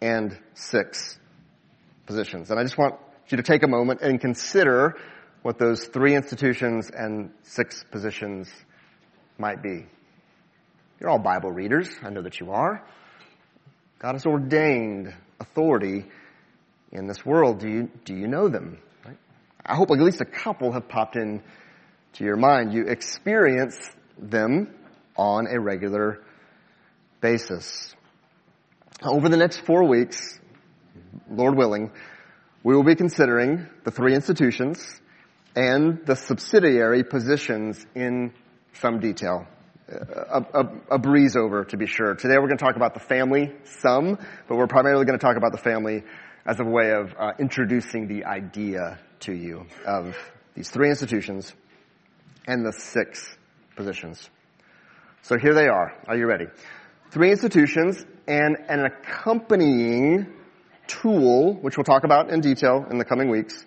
and 0.00 0.38
six 0.54 1.18
positions. 2.06 2.50
And 2.50 2.58
I 2.58 2.62
just 2.62 2.78
want 2.78 2.94
you 3.28 3.36
to 3.36 3.42
take 3.42 3.62
a 3.62 3.68
moment 3.68 4.00
and 4.00 4.20
consider 4.20 4.96
what 5.42 5.58
those 5.58 5.84
three 5.84 6.14
institutions 6.14 6.90
and 6.92 7.30
six 7.42 7.84
positions 7.90 8.50
might 9.38 9.62
be. 9.62 9.86
You're 11.00 11.10
all 11.10 11.18
Bible 11.18 11.50
readers. 11.50 11.88
I 12.02 12.10
know 12.10 12.22
that 12.22 12.40
you 12.40 12.50
are. 12.50 12.84
God 13.98 14.12
has 14.12 14.26
ordained 14.26 15.14
authority 15.38 16.04
in 16.92 17.06
this 17.06 17.24
world. 17.24 17.60
Do 17.60 17.68
you, 17.68 17.90
do 18.04 18.14
you 18.14 18.26
know 18.26 18.48
them? 18.48 18.78
Right? 19.04 19.16
I 19.64 19.76
hope 19.76 19.90
at 19.90 19.98
least 19.98 20.20
a 20.20 20.26
couple 20.26 20.72
have 20.72 20.88
popped 20.88 21.16
in 21.16 21.42
to 22.14 22.24
your 22.24 22.36
mind. 22.36 22.72
You 22.72 22.84
experience 22.86 23.78
them 24.18 24.74
on 25.16 25.46
a 25.46 25.60
regular 25.60 26.22
basis. 27.20 27.94
Over 29.02 29.30
the 29.30 29.38
next 29.38 29.60
four 29.60 29.88
weeks, 29.88 30.38
Lord 31.30 31.56
willing, 31.56 31.90
we 32.62 32.74
will 32.74 32.84
be 32.84 32.94
considering 32.94 33.66
the 33.84 33.90
three 33.90 34.14
institutions 34.14 35.00
and 35.56 36.04
the 36.04 36.14
subsidiary 36.14 37.02
positions 37.02 37.84
in 37.94 38.34
some 38.74 39.00
detail. 39.00 39.46
A, 39.88 40.44
a, 40.52 40.64
a, 40.92 40.98
breeze 40.98 41.34
over 41.34 41.64
to 41.64 41.76
be 41.78 41.86
sure. 41.86 42.14
Today 42.14 42.34
we're 42.34 42.46
going 42.46 42.58
to 42.58 42.64
talk 42.64 42.76
about 42.76 42.92
the 42.92 43.00
family 43.00 43.52
some, 43.64 44.18
but 44.46 44.56
we're 44.56 44.68
primarily 44.68 45.06
going 45.06 45.18
to 45.18 45.24
talk 45.24 45.36
about 45.36 45.52
the 45.52 45.58
family 45.58 46.04
as 46.44 46.60
a 46.60 46.64
way 46.64 46.92
of 46.92 47.14
uh, 47.18 47.32
introducing 47.40 48.06
the 48.06 48.26
idea 48.26 49.00
to 49.20 49.32
you 49.32 49.66
of 49.86 50.14
these 50.54 50.68
three 50.68 50.90
institutions 50.90 51.52
and 52.46 52.64
the 52.64 52.72
six 52.72 53.34
positions. 53.74 54.28
So 55.22 55.38
here 55.38 55.54
they 55.54 55.66
are. 55.66 55.92
Are 56.06 56.16
you 56.16 56.26
ready? 56.26 56.46
Three 57.10 57.32
institutions 57.32 58.04
and 58.28 58.56
an 58.68 58.84
accompanying 58.84 60.32
tool, 60.86 61.54
which 61.54 61.76
we'll 61.76 61.84
talk 61.84 62.04
about 62.04 62.30
in 62.30 62.40
detail 62.40 62.86
in 62.88 62.98
the 62.98 63.04
coming 63.04 63.28
weeks, 63.28 63.64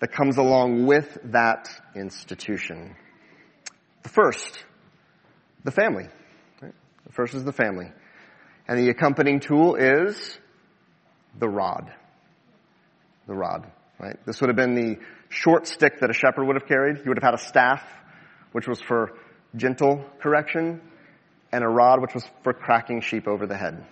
that 0.00 0.12
comes 0.12 0.38
along 0.38 0.86
with 0.86 1.18
that 1.24 1.68
institution. 1.94 2.96
The 4.02 4.08
first, 4.08 4.64
the 5.64 5.70
family. 5.70 6.08
Right? 6.62 6.74
The 7.06 7.12
first 7.12 7.34
is 7.34 7.44
the 7.44 7.52
family. 7.52 7.92
And 8.66 8.78
the 8.78 8.88
accompanying 8.88 9.40
tool 9.40 9.74
is 9.74 10.38
the 11.38 11.48
rod. 11.48 11.92
The 13.26 13.34
rod, 13.34 13.70
right? 13.98 14.16
This 14.24 14.40
would 14.40 14.48
have 14.48 14.56
been 14.56 14.74
the 14.74 14.96
short 15.28 15.66
stick 15.66 16.00
that 16.00 16.08
a 16.08 16.14
shepherd 16.14 16.46
would 16.46 16.56
have 16.56 16.68
carried. 16.68 17.02
He 17.02 17.08
would 17.08 17.18
have 17.18 17.34
had 17.34 17.34
a 17.34 17.44
staff, 17.44 17.82
which 18.52 18.66
was 18.66 18.80
for 18.80 19.18
gentle 19.54 20.04
correction, 20.20 20.80
and 21.56 21.64
a 21.64 21.68
rod, 21.68 22.02
which 22.02 22.12
was 22.12 22.24
for 22.42 22.52
cracking 22.52 23.00
sheep 23.00 23.26
over 23.26 23.46
the 23.46 23.56
head. 23.56 23.82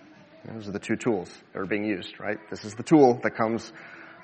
Those 0.45 0.67
are 0.67 0.71
the 0.71 0.77
two 0.77 0.95
tools 0.95 1.35
that 1.51 1.59
are 1.59 1.65
being 1.65 1.83
used, 1.83 2.19
right? 2.19 2.37
This 2.51 2.63
is 2.63 2.75
the 2.75 2.83
tool 2.83 3.19
that 3.23 3.31
comes 3.31 3.73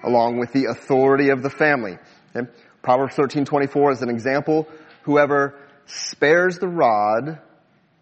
along 0.03 0.37
with 0.37 0.53
the 0.53 0.65
authority 0.65 1.29
of 1.29 1.41
the 1.41 1.49
family. 1.49 1.97
Okay? 2.35 2.47
Proverbs 2.83 3.15
13:24 3.15 3.93
is 3.93 4.01
an 4.03 4.09
example. 4.09 4.67
Whoever 5.03 5.59
spares 5.87 6.59
the 6.59 6.67
rod 6.67 7.39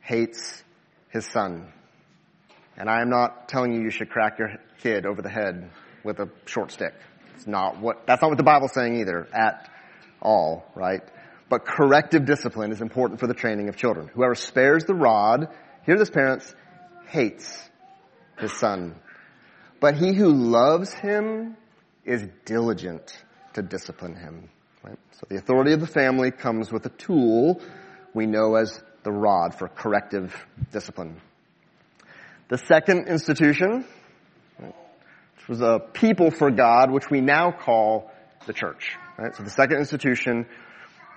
hates 0.01 0.61
his 1.07 1.25
son. 1.25 1.71
And 2.75 2.89
I 2.89 3.01
am 3.01 3.09
not 3.09 3.47
telling 3.47 3.71
you 3.71 3.81
you 3.81 3.91
should 3.91 4.09
crack 4.09 4.39
your 4.39 4.57
kid 4.81 5.05
over 5.05 5.21
the 5.21 5.29
head 5.29 5.69
with 6.03 6.19
a 6.19 6.29
short 6.47 6.71
stick. 6.71 6.93
It's 7.35 7.47
not 7.47 7.79
what, 7.79 8.05
that's 8.05 8.21
not 8.21 8.27
what 8.27 8.37
the 8.37 8.43
Bible's 8.43 8.73
saying 8.73 8.99
either 8.99 9.25
at 9.31 9.69
all, 10.21 10.65
right? 10.75 11.01
But 11.49 11.65
corrective 11.65 12.25
discipline 12.25 12.71
is 12.71 12.81
important 12.81 13.19
for 13.19 13.27
the 13.27 13.33
training 13.33 13.69
of 13.69 13.75
children. 13.75 14.09
Whoever 14.13 14.35
spares 14.35 14.85
the 14.85 14.93
rod, 14.93 15.47
hear 15.83 15.97
this 15.97 16.09
parents, 16.09 16.53
hates 17.07 17.69
his 18.37 18.53
son. 18.53 18.95
But 19.79 19.95
he 19.95 20.13
who 20.13 20.31
loves 20.31 20.93
him 20.93 21.57
is 22.05 22.27
diligent 22.45 23.17
to 23.53 23.63
discipline 23.63 24.15
him. 24.15 24.49
Right? 24.83 24.99
So 25.13 25.25
the 25.27 25.37
authority 25.37 25.73
of 25.73 25.79
the 25.79 25.87
family 25.87 26.31
comes 26.31 26.71
with 26.71 26.85
a 26.85 26.89
tool 26.89 27.61
we 28.13 28.25
know 28.25 28.55
as 28.55 28.81
the 29.03 29.11
rod 29.11 29.55
for 29.55 29.67
corrective 29.67 30.35
discipline. 30.71 31.19
The 32.49 32.57
second 32.57 33.07
institution, 33.07 33.85
which 34.57 35.47
was 35.47 35.61
a 35.61 35.79
people 35.93 36.31
for 36.31 36.51
God, 36.51 36.91
which 36.91 37.09
we 37.09 37.21
now 37.21 37.51
call 37.51 38.11
the 38.45 38.53
church. 38.53 38.95
Right? 39.17 39.35
So 39.35 39.43
the 39.43 39.49
second 39.49 39.77
institution 39.77 40.47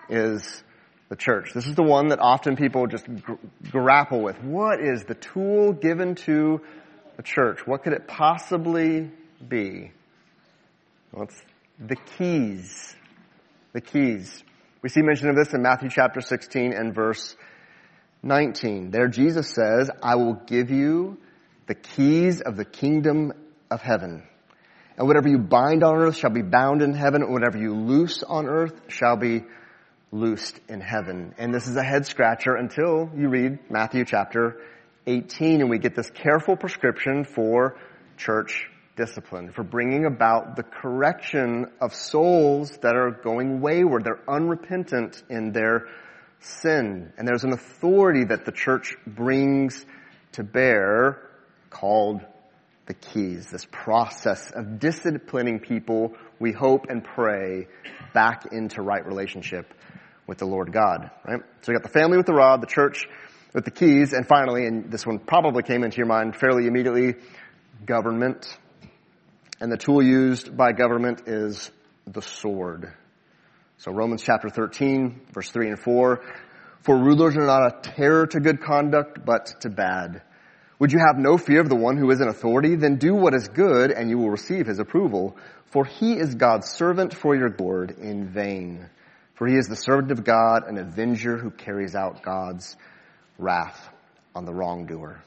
is 0.08 0.62
the 1.08 1.16
church. 1.16 1.52
This 1.52 1.66
is 1.66 1.74
the 1.74 1.82
one 1.82 2.08
that 2.08 2.20
often 2.20 2.56
people 2.56 2.86
just 2.86 3.06
gr- 3.22 3.34
grapple 3.70 4.22
with. 4.22 4.42
What 4.42 4.80
is 4.80 5.04
the 5.04 5.14
tool 5.14 5.72
given 5.72 6.14
to 6.26 6.60
the 7.16 7.22
church? 7.22 7.66
What 7.66 7.82
could 7.82 7.92
it 7.92 8.08
possibly 8.08 9.10
be? 9.46 9.92
Well, 11.12 11.24
it's 11.24 11.42
the 11.78 11.96
keys. 11.96 12.96
The 13.72 13.80
keys. 13.80 14.42
We 14.82 14.88
see 14.88 15.02
mention 15.02 15.28
of 15.28 15.36
this 15.36 15.52
in 15.52 15.62
Matthew 15.62 15.90
chapter 15.90 16.20
16 16.20 16.72
and 16.72 16.94
verse 16.94 17.36
19. 18.22 18.90
There 18.90 19.08
Jesus 19.08 19.50
says, 19.50 19.90
I 20.02 20.14
will 20.16 20.34
give 20.46 20.70
you 20.70 21.18
the 21.66 21.74
keys 21.74 22.40
of 22.40 22.56
the 22.56 22.64
kingdom 22.64 23.32
of 23.70 23.82
heaven. 23.82 24.22
And 24.96 25.06
whatever 25.06 25.28
you 25.28 25.38
bind 25.38 25.82
on 25.82 25.96
earth 25.96 26.16
shall 26.16 26.30
be 26.30 26.42
bound 26.42 26.82
in 26.82 26.94
heaven, 26.94 27.22
and 27.22 27.32
whatever 27.32 27.58
you 27.58 27.74
loose 27.74 28.22
on 28.22 28.46
earth 28.46 28.74
shall 28.88 29.16
be 29.16 29.42
loosed 30.12 30.60
in 30.68 30.80
heaven. 30.80 31.34
And 31.38 31.54
this 31.54 31.66
is 31.66 31.74
a 31.76 31.82
head 31.82 32.06
scratcher 32.06 32.54
until 32.54 33.10
you 33.16 33.28
read 33.28 33.58
Matthew 33.70 34.04
chapter 34.04 34.60
18 35.06 35.62
and 35.62 35.70
we 35.70 35.78
get 35.78 35.96
this 35.96 36.10
careful 36.10 36.54
prescription 36.54 37.24
for 37.24 37.78
church 38.18 38.68
discipline, 38.94 39.50
for 39.50 39.62
bringing 39.62 40.04
about 40.04 40.54
the 40.54 40.62
correction 40.62 41.66
of 41.80 41.94
souls 41.94 42.70
that 42.82 42.94
are 42.94 43.10
going 43.10 43.62
wayward. 43.62 44.04
They're 44.04 44.22
unrepentant 44.28 45.22
in 45.30 45.52
their 45.52 45.88
sin. 46.40 47.10
And 47.16 47.26
there's 47.26 47.44
an 47.44 47.54
authority 47.54 48.24
that 48.24 48.44
the 48.44 48.52
church 48.52 48.94
brings 49.06 49.84
to 50.32 50.44
bear 50.44 51.22
called 51.70 52.20
the 52.84 52.94
keys, 52.94 53.48
this 53.50 53.66
process 53.70 54.50
of 54.50 54.78
disciplining 54.78 55.60
people, 55.60 56.12
we 56.38 56.52
hope 56.52 56.86
and 56.90 57.02
pray, 57.02 57.68
back 58.12 58.52
into 58.52 58.82
right 58.82 59.06
relationship 59.06 59.72
with 60.32 60.38
the 60.38 60.46
Lord 60.46 60.72
God, 60.72 61.10
right? 61.26 61.40
So 61.60 61.72
you 61.72 61.78
got 61.78 61.82
the 61.82 61.92
family 61.92 62.16
with 62.16 62.24
the 62.24 62.32
rod, 62.32 62.62
the 62.62 62.66
church 62.66 63.06
with 63.52 63.66
the 63.66 63.70
keys, 63.70 64.14
and 64.14 64.26
finally, 64.26 64.64
and 64.64 64.90
this 64.90 65.06
one 65.06 65.18
probably 65.18 65.62
came 65.62 65.84
into 65.84 65.98
your 65.98 66.06
mind 66.06 66.36
fairly 66.36 66.66
immediately, 66.66 67.16
government. 67.84 68.56
And 69.60 69.70
the 69.70 69.76
tool 69.76 70.02
used 70.02 70.56
by 70.56 70.72
government 70.72 71.24
is 71.26 71.70
the 72.06 72.22
sword. 72.22 72.94
So 73.76 73.92
Romans 73.92 74.22
chapter 74.22 74.48
13, 74.48 75.20
verse 75.34 75.50
3 75.50 75.68
and 75.68 75.78
4. 75.78 76.24
For 76.80 76.96
rulers 76.96 77.36
are 77.36 77.44
not 77.44 77.66
a 77.66 77.90
terror 77.90 78.26
to 78.28 78.40
good 78.40 78.62
conduct, 78.62 79.26
but 79.26 79.60
to 79.60 79.68
bad. 79.68 80.22
Would 80.78 80.92
you 80.92 80.98
have 81.06 81.18
no 81.18 81.36
fear 81.36 81.60
of 81.60 81.68
the 81.68 81.76
one 81.76 81.98
who 81.98 82.10
is 82.10 82.22
in 82.22 82.28
authority? 82.28 82.76
Then 82.76 82.96
do 82.96 83.14
what 83.14 83.34
is 83.34 83.48
good 83.48 83.90
and 83.90 84.08
you 84.08 84.16
will 84.16 84.30
receive 84.30 84.66
his 84.66 84.78
approval. 84.78 85.36
For 85.66 85.84
he 85.84 86.14
is 86.14 86.34
God's 86.36 86.70
servant 86.70 87.12
for 87.12 87.36
your 87.36 87.54
Lord 87.58 87.90
in 87.98 88.30
vain. 88.30 88.88
For 89.34 89.46
he 89.46 89.56
is 89.56 89.66
the 89.66 89.76
servant 89.76 90.12
of 90.12 90.24
God, 90.24 90.68
an 90.68 90.78
avenger 90.78 91.36
who 91.36 91.50
carries 91.50 91.94
out 91.94 92.22
God's 92.22 92.76
wrath 93.38 93.88
on 94.34 94.44
the 94.44 94.52
wrongdoer. 94.52 95.22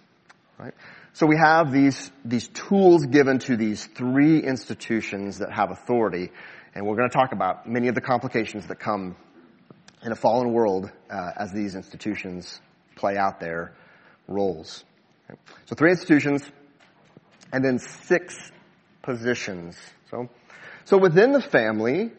Right? 0.57 0.73
So 1.13 1.25
we 1.25 1.37
have 1.37 1.71
these, 1.71 2.11
these 2.23 2.47
tools 2.47 3.05
given 3.05 3.39
to 3.39 3.57
these 3.57 3.85
three 3.85 4.41
institutions 4.41 5.39
that 5.39 5.51
have 5.51 5.71
authority, 5.71 6.31
and 6.73 6.85
we're 6.85 6.95
going 6.95 7.09
to 7.09 7.15
talk 7.15 7.31
about 7.31 7.67
many 7.67 7.87
of 7.87 7.95
the 7.95 8.01
complications 8.01 8.67
that 8.67 8.79
come 8.79 9.15
in 10.03 10.11
a 10.11 10.15
fallen 10.15 10.51
world 10.53 10.91
uh, 11.09 11.31
as 11.37 11.51
these 11.51 11.75
institutions 11.75 12.59
play 12.95 13.17
out 13.17 13.39
their 13.39 13.73
roles. 14.27 14.83
Okay? 15.29 15.39
So 15.65 15.75
three 15.75 15.91
institutions, 15.91 16.43
and 17.51 17.63
then 17.63 17.79
six 17.79 18.35
positions. 19.01 19.77
So, 20.11 20.29
so 20.83 20.97
within 20.97 21.31
the 21.31 21.41
family, 21.41 22.11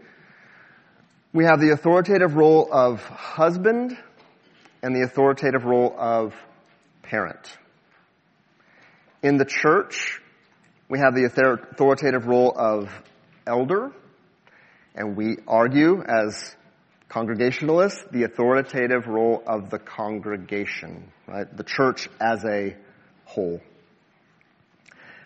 we 1.36 1.44
have 1.44 1.60
the 1.60 1.68
authoritative 1.68 2.34
role 2.34 2.66
of 2.72 3.04
husband, 3.04 3.94
and 4.82 4.96
the 4.96 5.02
authoritative 5.02 5.64
role 5.64 5.94
of 5.98 6.34
parent. 7.02 7.58
In 9.22 9.36
the 9.36 9.44
church, 9.44 10.22
we 10.88 10.98
have 10.98 11.14
the 11.14 11.24
authoritative 11.26 12.26
role 12.26 12.54
of 12.56 12.88
elder, 13.46 13.92
and 14.94 15.14
we 15.14 15.36
argue 15.46 16.02
as 16.02 16.56
congregationalists 17.10 18.02
the 18.10 18.22
authoritative 18.22 19.06
role 19.06 19.42
of 19.46 19.68
the 19.68 19.78
congregation, 19.78 21.12
right? 21.28 21.54
The 21.54 21.64
church 21.64 22.08
as 22.18 22.46
a 22.46 22.74
whole. 23.26 23.60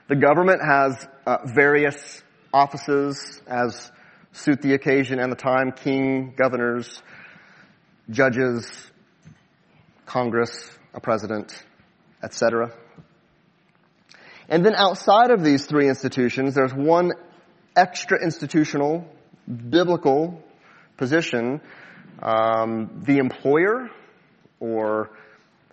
The 0.09 0.17
government 0.17 0.61
has 0.61 1.07
uh, 1.25 1.37
various 1.55 2.21
offices 2.53 3.41
as 3.47 3.93
suit 4.33 4.63
the 4.63 4.75
occasion 4.75 5.19
and 5.19 5.31
the 5.31 5.37
time, 5.37 5.73
king, 5.73 6.35
governors, 6.37 7.03
judges, 8.09 8.91
Congress, 10.07 10.71
a 10.95 11.01
president, 11.01 11.65
etc. 12.23 12.73
And 14.49 14.65
then 14.65 14.75
outside 14.75 15.31
of 15.31 15.45
these 15.45 15.67
three 15.67 15.89
institutions, 15.89 16.55
there's 16.55 16.75
one 16.75 17.13
extra 17.77 18.23
institutional, 18.23 19.07
biblical 19.47 20.43
position, 20.97 21.61
um, 22.23 23.03
the 23.07 23.19
employer 23.19 23.89
or 24.59 25.11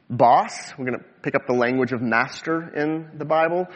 boss. 0.09 0.73
We're 0.77 0.85
going 0.85 0.99
to 0.99 1.05
pick 1.21 1.35
up 1.35 1.47
the 1.47 1.53
language 1.53 1.91
of 1.91 2.01
master 2.01 2.69
in 2.75 3.17
the 3.17 3.25
Bible. 3.25 3.67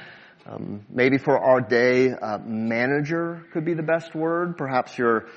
Um, 0.46 0.86
maybe 0.90 1.20
for 1.20 1.38
our 1.38 1.62
day, 1.62 2.12
uh, 2.12 2.40
manager 2.40 3.46
could 3.54 3.64
be 3.64 3.76
the 3.76 3.84
best 3.84 4.16
word. 4.16 4.58
Perhaps 4.58 4.98
your 4.98 5.28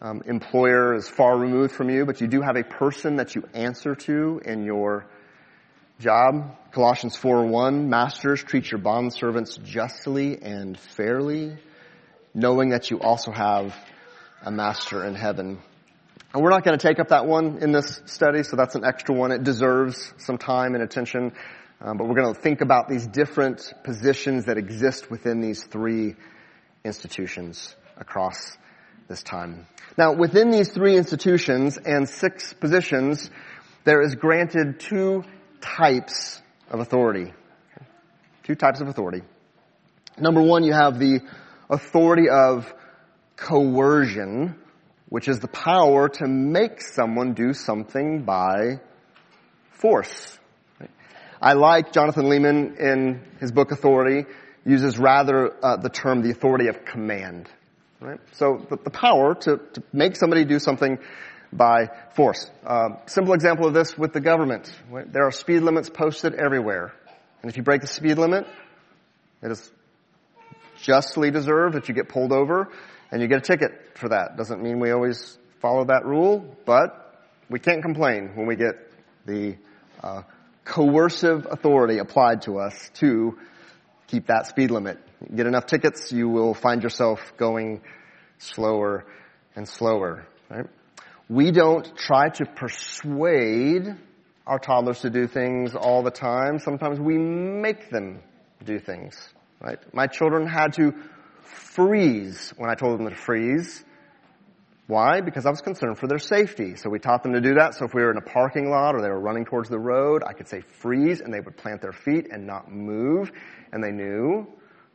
um, 0.00 0.22
employer 0.26 0.94
is 0.94 1.08
far 1.08 1.38
removed 1.38 1.72
from 1.72 1.90
you, 1.90 2.04
but 2.04 2.20
you 2.20 2.26
do 2.26 2.40
have 2.40 2.56
a 2.56 2.64
person 2.64 3.16
that 3.16 3.36
you 3.36 3.44
answer 3.54 3.94
to 3.94 4.40
in 4.44 4.64
your 4.64 5.06
job. 6.00 6.56
Colossians 6.72 7.16
4:1, 7.16 7.88
masters 7.88 8.42
treat 8.42 8.70
your 8.70 8.80
bond 8.80 9.12
servants 9.12 9.56
justly 9.58 10.42
and 10.42 10.76
fairly, 10.78 11.56
knowing 12.34 12.70
that 12.70 12.90
you 12.90 13.00
also 13.00 13.30
have 13.30 13.74
a 14.44 14.50
master 14.50 15.04
in 15.04 15.14
heaven. 15.14 15.58
And 16.34 16.42
we're 16.42 16.50
not 16.50 16.64
going 16.64 16.78
to 16.78 16.86
take 16.86 16.98
up 16.98 17.08
that 17.08 17.26
one 17.26 17.58
in 17.62 17.72
this 17.72 18.02
study, 18.06 18.42
so 18.42 18.56
that's 18.56 18.74
an 18.74 18.84
extra 18.84 19.14
one. 19.14 19.32
It 19.32 19.44
deserves 19.44 20.12
some 20.18 20.36
time 20.36 20.74
and 20.74 20.82
attention. 20.82 21.32
Um, 21.80 21.96
but 21.96 22.08
we're 22.08 22.20
going 22.20 22.34
to 22.34 22.40
think 22.40 22.60
about 22.60 22.88
these 22.88 23.06
different 23.06 23.72
positions 23.84 24.46
that 24.46 24.58
exist 24.58 25.10
within 25.10 25.40
these 25.40 25.62
three 25.62 26.16
institutions 26.84 27.76
across 27.96 28.56
this 29.08 29.22
time. 29.22 29.66
Now, 29.96 30.12
within 30.14 30.50
these 30.50 30.70
three 30.70 30.96
institutions 30.96 31.78
and 31.78 32.08
six 32.08 32.52
positions, 32.52 33.30
there 33.84 34.02
is 34.02 34.16
granted 34.16 34.80
two 34.80 35.24
types 35.60 36.42
of 36.68 36.80
authority. 36.80 37.32
Two 38.42 38.56
types 38.56 38.80
of 38.80 38.88
authority. 38.88 39.22
Number 40.18 40.42
one, 40.42 40.64
you 40.64 40.72
have 40.72 40.98
the 40.98 41.20
authority 41.70 42.28
of 42.28 42.72
coercion, 43.36 44.56
which 45.08 45.28
is 45.28 45.38
the 45.38 45.48
power 45.48 46.08
to 46.08 46.26
make 46.26 46.80
someone 46.80 47.34
do 47.34 47.52
something 47.52 48.24
by 48.24 48.80
force. 49.70 50.38
I 51.40 51.52
like 51.52 51.92
Jonathan 51.92 52.24
Leeman 52.24 52.78
in 52.78 53.22
his 53.40 53.52
book 53.52 53.70
Authority 53.70 54.26
uses 54.64 54.98
rather 54.98 55.52
uh, 55.64 55.76
the 55.76 55.88
term 55.88 56.22
the 56.22 56.30
authority 56.30 56.68
of 56.68 56.84
command. 56.84 57.48
Right? 58.00 58.20
So 58.32 58.66
the, 58.68 58.76
the 58.76 58.90
power 58.90 59.34
to, 59.34 59.56
to, 59.56 59.82
make 59.92 60.16
somebody 60.16 60.44
do 60.44 60.58
something 60.58 60.98
by 61.52 61.90
force. 62.14 62.50
Uh, 62.64 62.90
simple 63.06 63.34
example 63.34 63.66
of 63.66 63.74
this 63.74 63.96
with 63.96 64.12
the 64.12 64.20
government. 64.20 64.72
There 65.06 65.24
are 65.24 65.32
speed 65.32 65.60
limits 65.60 65.90
posted 65.90 66.34
everywhere. 66.34 66.92
And 67.42 67.50
if 67.50 67.56
you 67.56 67.62
break 67.62 67.80
the 67.80 67.86
speed 67.86 68.18
limit, 68.18 68.46
it 69.42 69.50
is 69.50 69.70
justly 70.82 71.30
deserved 71.30 71.74
that 71.74 71.88
you 71.88 71.94
get 71.94 72.08
pulled 72.08 72.32
over 72.32 72.68
and 73.10 73.22
you 73.22 73.28
get 73.28 73.38
a 73.38 73.40
ticket 73.40 73.96
for 73.96 74.10
that. 74.10 74.36
Doesn't 74.36 74.62
mean 74.62 74.80
we 74.80 74.90
always 74.90 75.38
follow 75.60 75.84
that 75.86 76.04
rule, 76.04 76.56
but 76.66 77.24
we 77.48 77.58
can't 77.58 77.82
complain 77.82 78.32
when 78.34 78.46
we 78.46 78.56
get 78.56 78.74
the 79.26 79.56
uh, 80.02 80.22
coercive 80.68 81.46
authority 81.50 81.98
applied 81.98 82.42
to 82.42 82.58
us 82.58 82.90
to 82.94 83.38
keep 84.06 84.26
that 84.26 84.46
speed 84.46 84.70
limit. 84.70 84.98
You 85.28 85.36
get 85.36 85.46
enough 85.46 85.66
tickets, 85.66 86.12
you 86.12 86.28
will 86.28 86.54
find 86.54 86.82
yourself 86.82 87.32
going 87.36 87.80
slower 88.38 89.04
and 89.56 89.66
slower. 89.66 90.26
Right? 90.50 90.66
We 91.28 91.50
don't 91.50 91.96
try 91.96 92.28
to 92.28 92.44
persuade 92.44 93.86
our 94.46 94.58
toddlers 94.58 95.00
to 95.00 95.10
do 95.10 95.26
things 95.26 95.74
all 95.74 96.02
the 96.02 96.10
time. 96.10 96.58
Sometimes 96.58 97.00
we 97.00 97.18
make 97.18 97.90
them 97.90 98.20
do 98.64 98.78
things. 98.78 99.16
Right? 99.60 99.78
My 99.92 100.06
children 100.06 100.46
had 100.46 100.74
to 100.74 100.94
freeze 101.42 102.52
when 102.56 102.70
I 102.70 102.74
told 102.74 102.98
them 102.98 103.08
to 103.08 103.16
freeze. 103.16 103.84
Why? 104.88 105.20
Because 105.20 105.44
I 105.44 105.50
was 105.50 105.60
concerned 105.60 105.98
for 105.98 106.06
their 106.06 106.18
safety. 106.18 106.74
So 106.74 106.88
we 106.88 106.98
taught 106.98 107.22
them 107.22 107.34
to 107.34 107.42
do 107.42 107.54
that. 107.56 107.74
So 107.74 107.84
if 107.84 107.92
we 107.92 108.00
were 108.00 108.10
in 108.10 108.16
a 108.16 108.22
parking 108.22 108.70
lot 108.70 108.94
or 108.94 109.02
they 109.02 109.10
were 109.10 109.20
running 109.20 109.44
towards 109.44 109.68
the 109.68 109.78
road, 109.78 110.22
I 110.26 110.32
could 110.32 110.48
say 110.48 110.62
freeze 110.62 111.20
and 111.20 111.32
they 111.32 111.40
would 111.40 111.58
plant 111.58 111.82
their 111.82 111.92
feet 111.92 112.28
and 112.30 112.46
not 112.46 112.72
move. 112.72 113.30
And 113.70 113.84
they 113.84 113.90
knew 113.90 114.46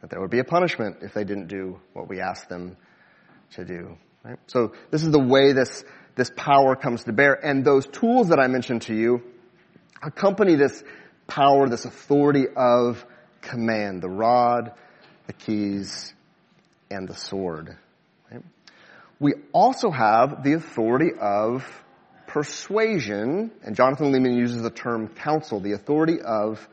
that 0.01 0.09
there 0.09 0.19
would 0.19 0.31
be 0.31 0.39
a 0.39 0.43
punishment 0.43 0.97
if 1.03 1.13
they 1.13 1.23
didn't 1.23 1.45
do 1.45 1.79
what 1.93 2.09
we 2.09 2.21
asked 2.21 2.49
them 2.49 2.75
to 3.51 3.63
do. 3.63 3.95
Right? 4.23 4.39
So 4.47 4.73
this 4.89 5.03
is 5.03 5.11
the 5.11 5.23
way 5.23 5.53
this, 5.53 5.85
this 6.15 6.31
power 6.35 6.75
comes 6.75 7.03
to 7.03 7.13
bear. 7.13 7.33
And 7.45 7.63
those 7.63 7.85
tools 7.85 8.29
that 8.29 8.39
I 8.39 8.47
mentioned 8.47 8.81
to 8.83 8.95
you 8.95 9.21
accompany 10.01 10.55
this 10.55 10.83
power, 11.27 11.69
this 11.69 11.85
authority 11.85 12.45
of 12.55 13.05
command. 13.41 14.01
The 14.01 14.09
rod, 14.09 14.71
the 15.27 15.33
keys, 15.33 16.15
and 16.89 17.07
the 17.07 17.15
sword. 17.15 17.77
We 19.23 19.35
also 19.53 19.89
have 19.89 20.43
the 20.43 20.51
authority 20.51 21.11
of 21.17 21.65
persuasion, 22.27 23.51
and 23.63 23.73
Jonathan 23.73 24.11
Leeman 24.11 24.35
uses 24.35 24.61
the 24.61 24.69
term 24.69 25.07
counsel, 25.07 25.61
the 25.61 25.71
authority 25.71 26.19
of 26.19 26.67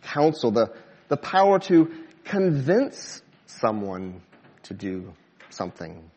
counsel, 0.00 0.52
the, 0.52 0.72
the 1.08 1.16
power 1.16 1.58
to 1.58 1.90
convince 2.22 3.22
someone 3.46 4.22
to 4.62 4.74
do 4.74 5.12
something. 5.48 6.08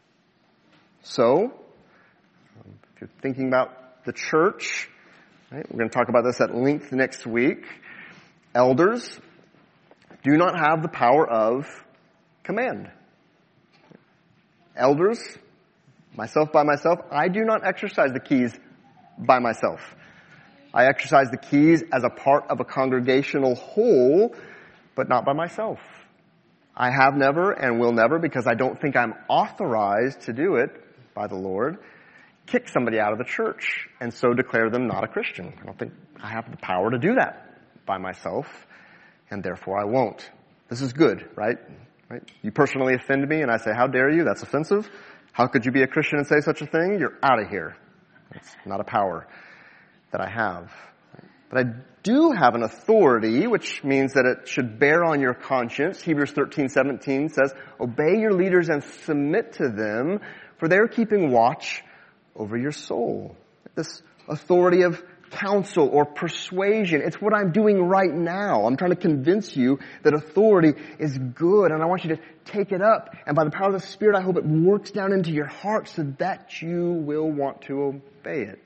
So, 1.02 1.52
if 2.94 3.02
you're 3.02 3.10
thinking 3.24 3.48
about 3.48 4.06
the 4.06 4.14
church, 4.14 4.88
right, 5.52 5.66
we're 5.72 5.80
going 5.80 5.90
to 5.90 5.98
talk 5.98 6.08
about 6.08 6.24
this 6.24 6.40
at 6.40 6.54
length 6.54 6.92
next 6.92 7.26
week. 7.26 7.66
Elders 8.54 9.20
do 10.24 10.38
not 10.38 10.56
have 10.56 10.84
the 10.84 10.90
power 10.90 11.28
of 11.28 11.66
command 12.44 12.92
elders, 14.76 15.20
myself 16.16 16.52
by 16.52 16.64
myself, 16.64 17.00
I 17.12 17.28
do 17.28 17.44
not 17.44 17.66
exercise 17.66 18.12
the 18.14 18.20
keys 18.20 18.54
by 19.18 19.40
myself. 19.40 19.80
I 20.74 20.86
exercise 20.88 21.30
the 21.30 21.38
keys 21.38 21.84
as 21.92 22.04
a 22.04 22.10
part 22.10 22.46
of 22.50 22.60
a 22.60 22.66
congregational 22.66 23.56
whole, 23.56 24.36
but 24.96 25.08
not 25.08 25.26
by 25.26 25.34
myself. 25.34 25.80
I 26.76 26.90
have 26.90 27.16
never 27.16 27.52
and 27.52 27.80
will 27.80 27.92
never, 27.92 28.18
because 28.18 28.48
I 28.48 28.56
don't 28.56 28.82
think 28.82 28.96
I'm 28.96 29.14
authorized 29.28 30.22
to 30.22 30.34
do 30.34 30.56
it 30.56 30.72
by 31.14 31.28
the 31.28 31.36
Lord, 31.36 31.78
kick 32.48 32.68
somebody 32.68 33.00
out 33.00 33.12
of 33.12 33.20
the 33.20 33.26
church 33.26 33.88
and 34.02 34.12
so 34.12 34.34
declare 34.34 34.72
them 34.72 34.88
not 34.88 35.04
a 35.04 35.08
Christian. 35.08 35.54
I 35.62 35.66
don't 35.66 35.78
think 35.78 35.94
I 36.22 36.30
have 36.30 36.50
the 36.50 36.58
power 36.58 36.90
to 36.90 36.98
do 36.98 37.16
that 37.16 37.60
by 37.86 38.00
myself, 38.00 38.48
and 39.30 39.44
therefore 39.44 39.80
I 39.80 39.86
won't. 39.86 40.28
This 40.70 40.82
is 40.82 40.94
good, 40.94 41.30
right? 41.36 41.58
Right? 42.10 42.24
You 42.42 42.52
personally 42.52 42.96
offend 42.96 43.28
me 43.28 43.42
and 43.42 43.52
I 43.52 43.58
say, 43.58 43.72
how 43.76 43.88
dare 43.88 44.10
you? 44.10 44.24
That's 44.24 44.42
offensive. 44.42 44.90
How 45.34 45.48
could 45.48 45.66
you 45.66 45.72
be 45.72 45.82
a 45.82 45.88
Christian 45.88 46.20
and 46.20 46.28
say 46.28 46.40
such 46.42 46.62
a 46.62 46.68
thing? 46.68 47.00
You're 47.00 47.18
out 47.24 47.42
of 47.42 47.50
here. 47.50 47.76
It's 48.36 48.56
not 48.66 48.80
a 48.80 48.84
power 48.84 49.28
that 50.12 50.22
I 50.22 50.30
have. 50.30 50.72
But 51.50 51.60
I 51.60 51.70
do 52.04 52.32
have 52.32 52.56
an 52.56 52.64
authority, 52.64 53.48
which 53.48 53.84
means 53.84 54.14
that 54.14 54.26
it 54.26 54.48
should 54.48 54.80
bear 54.80 55.04
on 55.04 55.20
your 55.20 55.34
conscience. 55.34 56.02
Hebrews 56.02 56.32
13, 56.32 56.70
17 56.70 57.30
says, 57.30 57.54
obey 57.80 58.20
your 58.20 58.34
leaders 58.34 58.70
and 58.70 58.84
submit 58.84 59.54
to 59.54 59.70
them, 59.70 60.20
for 60.60 60.68
they're 60.68 60.88
keeping 60.88 61.32
watch 61.32 61.84
over 62.36 62.58
your 62.58 62.72
soul. 62.72 63.36
This 63.76 64.02
authority 64.28 64.84
of 64.84 65.04
counsel 65.34 65.90
or 65.92 66.06
persuasion. 66.06 67.02
It's 67.04 67.20
what 67.22 67.34
I'm 67.34 67.52
doing 67.52 67.82
right 67.82 68.14
now. 68.14 68.66
I'm 68.66 68.78
trying 68.78 68.92
to 68.92 68.96
convince 68.96 69.56
you 69.56 69.80
that 70.04 70.14
authority 70.14 70.74
is 71.00 71.18
good 71.18 71.72
and 71.72 71.82
I 71.82 71.86
want 71.86 72.04
you 72.04 72.16
to 72.16 72.22
take 72.46 72.72
it 72.72 72.82
up. 72.82 73.16
And 73.26 73.36
by 73.36 73.44
the 73.44 73.52
power 73.52 73.68
of 73.68 73.82
the 73.82 73.88
Spirit, 73.88 74.16
I 74.18 74.22
hope 74.22 74.38
it 74.38 74.46
works 74.46 74.92
down 74.92 75.12
into 75.12 75.32
your 75.32 75.48
heart 75.48 75.88
so 75.90 76.04
that 76.20 76.62
you 76.62 76.94
will 76.94 77.30
want 77.30 77.64
to 77.64 77.84
obey 77.84 78.44
it. 78.44 78.66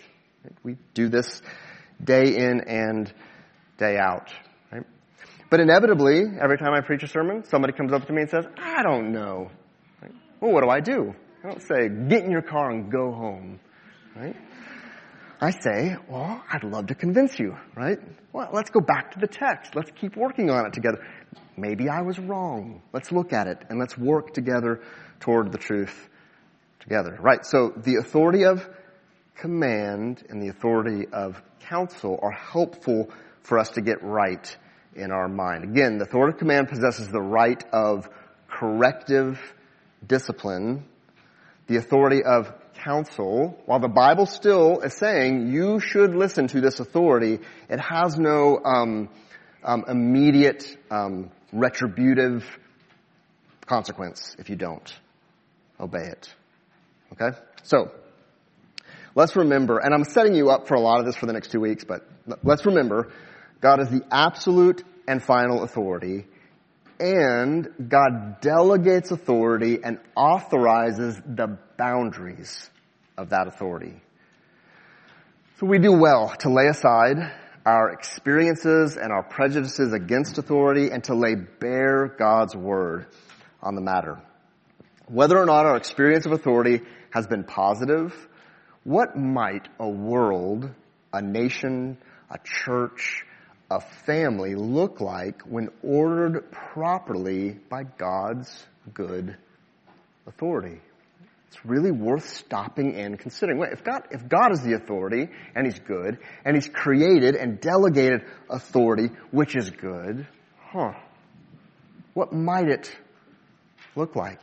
We 0.63 0.77
do 0.93 1.09
this 1.09 1.41
day 2.03 2.35
in 2.35 2.61
and 2.61 3.11
day 3.77 3.97
out. 3.97 4.31
Right? 4.71 4.83
But 5.49 5.59
inevitably, 5.59 6.23
every 6.41 6.57
time 6.57 6.73
I 6.73 6.81
preach 6.81 7.03
a 7.03 7.07
sermon, 7.07 7.43
somebody 7.45 7.73
comes 7.73 7.93
up 7.93 8.05
to 8.07 8.13
me 8.13 8.21
and 8.21 8.29
says, 8.29 8.45
I 8.57 8.83
don't 8.83 9.11
know. 9.11 9.51
Right? 10.01 10.11
Well, 10.39 10.51
what 10.51 10.63
do 10.63 10.69
I 10.69 10.79
do? 10.79 11.13
I 11.43 11.47
don't 11.47 11.61
say, 11.61 11.89
get 11.89 12.23
in 12.23 12.31
your 12.31 12.41
car 12.41 12.71
and 12.71 12.91
go 12.91 13.11
home. 13.11 13.59
Right? 14.15 14.35
I 15.39 15.51
say, 15.51 15.95
well, 16.09 16.43
I'd 16.51 16.63
love 16.63 16.87
to 16.87 16.95
convince 16.95 17.37
you, 17.37 17.55
right? 17.75 17.99
Well, 18.33 18.49
let's 18.53 18.71
go 18.71 18.79
back 18.79 19.11
to 19.11 19.19
the 19.19 19.27
text. 19.27 19.75
Let's 19.75 19.91
keep 19.91 20.15
working 20.17 20.49
on 20.49 20.65
it 20.65 20.73
together. 20.73 21.05
Maybe 21.55 21.89
I 21.89 22.01
was 22.01 22.17
wrong. 22.17 22.81
Let's 22.91 23.11
look 23.11 23.33
at 23.33 23.47
it 23.47 23.63
and 23.69 23.77
let's 23.77 23.95
work 23.97 24.33
together 24.33 24.81
toward 25.19 25.51
the 25.51 25.59
truth 25.59 26.09
together, 26.79 27.17
right? 27.19 27.45
So 27.45 27.71
the 27.75 27.97
authority 27.97 28.45
of 28.45 28.67
command 29.35 30.23
and 30.29 30.41
the 30.41 30.49
authority 30.49 31.05
of 31.11 31.41
counsel 31.59 32.19
are 32.21 32.31
helpful 32.31 33.11
for 33.41 33.59
us 33.59 33.69
to 33.71 33.81
get 33.81 34.03
right 34.03 34.57
in 34.95 35.11
our 35.11 35.27
mind. 35.27 35.63
Again, 35.63 35.99
the 35.99 36.05
authority 36.05 36.33
of 36.33 36.39
command 36.39 36.69
possesses 36.69 37.09
the 37.09 37.21
right 37.21 37.63
of 37.71 38.09
corrective 38.47 39.39
discipline. 40.05 40.85
The 41.67 41.77
authority 41.77 42.23
of 42.23 42.51
counsel, 42.87 43.61
while 43.65 43.79
the 43.79 43.89
Bible 43.89 44.25
still 44.25 44.79
is 44.79 44.93
saying 44.93 45.51
you 45.51 45.79
should 45.81 46.15
listen 46.15 46.47
to 46.47 46.61
this 46.61 46.79
authority, 46.79 47.39
it 47.69 47.79
has 47.81 48.17
no 48.17 48.59
um, 48.63 49.09
um, 49.61 49.83
immediate 49.89 50.77
um, 50.89 51.29
retributive 51.51 52.45
consequence 53.65 54.37
if 54.39 54.49
you 54.49 54.55
don't 54.55 54.97
obey 55.77 56.05
it. 56.05 56.33
Okay? 57.11 57.37
So, 57.63 57.91
let's 59.15 59.35
remember, 59.35 59.79
and 59.79 59.93
I'm 59.93 60.05
setting 60.05 60.33
you 60.33 60.49
up 60.49 60.69
for 60.69 60.75
a 60.75 60.79
lot 60.79 61.01
of 61.01 61.05
this 61.05 61.17
for 61.17 61.25
the 61.25 61.33
next 61.33 61.51
two 61.51 61.59
weeks, 61.59 61.83
but 61.83 62.07
let's 62.41 62.65
remember, 62.65 63.11
God 63.59 63.81
is 63.81 63.89
the 63.89 64.03
absolute 64.09 64.81
and 65.09 65.21
final 65.21 65.63
authority, 65.63 66.25
and 67.01 67.67
God 67.89 68.39
delegates 68.39 69.11
authority 69.11 69.79
and 69.83 69.99
authorizes 70.15 71.21
the 71.25 71.57
boundaries 71.77 72.69
of 73.17 73.29
that 73.29 73.47
authority. 73.47 73.99
So 75.59 75.65
we 75.65 75.79
do 75.79 75.91
well 75.91 76.29
to 76.39 76.49
lay 76.49 76.67
aside 76.67 77.17
our 77.65 77.89
experiences 77.91 78.95
and 78.95 79.11
our 79.11 79.23
prejudices 79.23 79.91
against 79.91 80.37
authority 80.37 80.91
and 80.91 81.03
to 81.05 81.15
lay 81.15 81.35
bare 81.35 82.07
God's 82.17 82.55
word 82.55 83.07
on 83.61 83.75
the 83.75 83.81
matter. 83.81 84.21
Whether 85.07 85.37
or 85.37 85.45
not 85.45 85.65
our 85.65 85.75
experience 85.75 86.25
of 86.25 86.31
authority 86.31 86.81
has 87.09 87.27
been 87.27 87.43
positive, 87.43 88.13
what 88.83 89.17
might 89.17 89.67
a 89.79 89.89
world, 89.89 90.69
a 91.11 91.21
nation, 91.21 91.97
a 92.29 92.37
church, 92.43 93.25
a 93.69 93.81
family 94.05 94.55
look 94.55 95.01
like 95.01 95.41
when 95.41 95.69
ordered 95.81 96.51
properly 96.51 97.57
by 97.69 97.83
God's 97.83 98.65
good 98.93 99.35
authority? 100.25 100.79
It's 101.47 101.65
really 101.65 101.91
worth 101.91 102.27
stopping 102.27 102.95
and 102.95 103.17
considering. 103.17 103.57
Wait, 103.57 103.71
if 103.71 103.83
God, 103.83 104.03
if 104.11 104.27
God 104.27 104.51
is 104.51 104.61
the 104.61 104.73
authority, 104.73 105.29
and 105.55 105.65
He's 105.65 105.79
good, 105.79 106.17
and 106.43 106.55
He's 106.55 106.67
created 106.67 107.35
and 107.35 107.59
delegated 107.59 108.25
authority, 108.49 109.09
which 109.31 109.55
is 109.55 109.69
good, 109.69 110.27
huh, 110.59 110.91
what 112.13 112.33
might 112.33 112.67
it 112.67 112.93
look 113.95 114.15
like? 114.15 114.41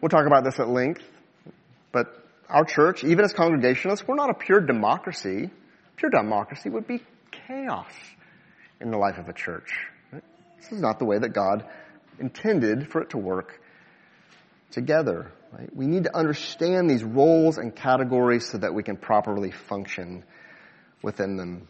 We'll 0.00 0.08
talk 0.08 0.26
about 0.26 0.44
this 0.44 0.58
at 0.58 0.68
length 0.68 1.04
But 1.92 2.24
our 2.48 2.64
church, 2.64 3.04
even 3.04 3.24
as 3.24 3.32
congregationalists, 3.32 4.06
we're 4.08 4.14
not 4.14 4.30
a 4.30 4.34
pure 4.34 4.60
democracy. 4.60 5.50
Pure 5.96 6.10
democracy 6.10 6.70
would 6.70 6.86
be 6.86 7.02
chaos 7.30 7.92
in 8.80 8.90
the 8.90 8.98
life 8.98 9.18
of 9.18 9.28
a 9.28 9.32
church. 9.32 9.86
This 10.12 10.72
is 10.72 10.80
not 10.80 10.98
the 10.98 11.04
way 11.04 11.18
that 11.18 11.30
God 11.34 11.64
intended 12.18 12.90
for 12.90 13.02
it 13.02 13.10
to 13.10 13.18
work 13.18 13.59
together. 14.70 15.32
Right? 15.52 15.74
We 15.74 15.86
need 15.86 16.04
to 16.04 16.16
understand 16.16 16.88
these 16.88 17.02
roles 17.02 17.58
and 17.58 17.74
categories 17.74 18.48
so 18.48 18.58
that 18.58 18.72
we 18.72 18.82
can 18.82 18.96
properly 18.96 19.50
function 19.50 20.24
within 21.02 21.36
them. 21.36 21.68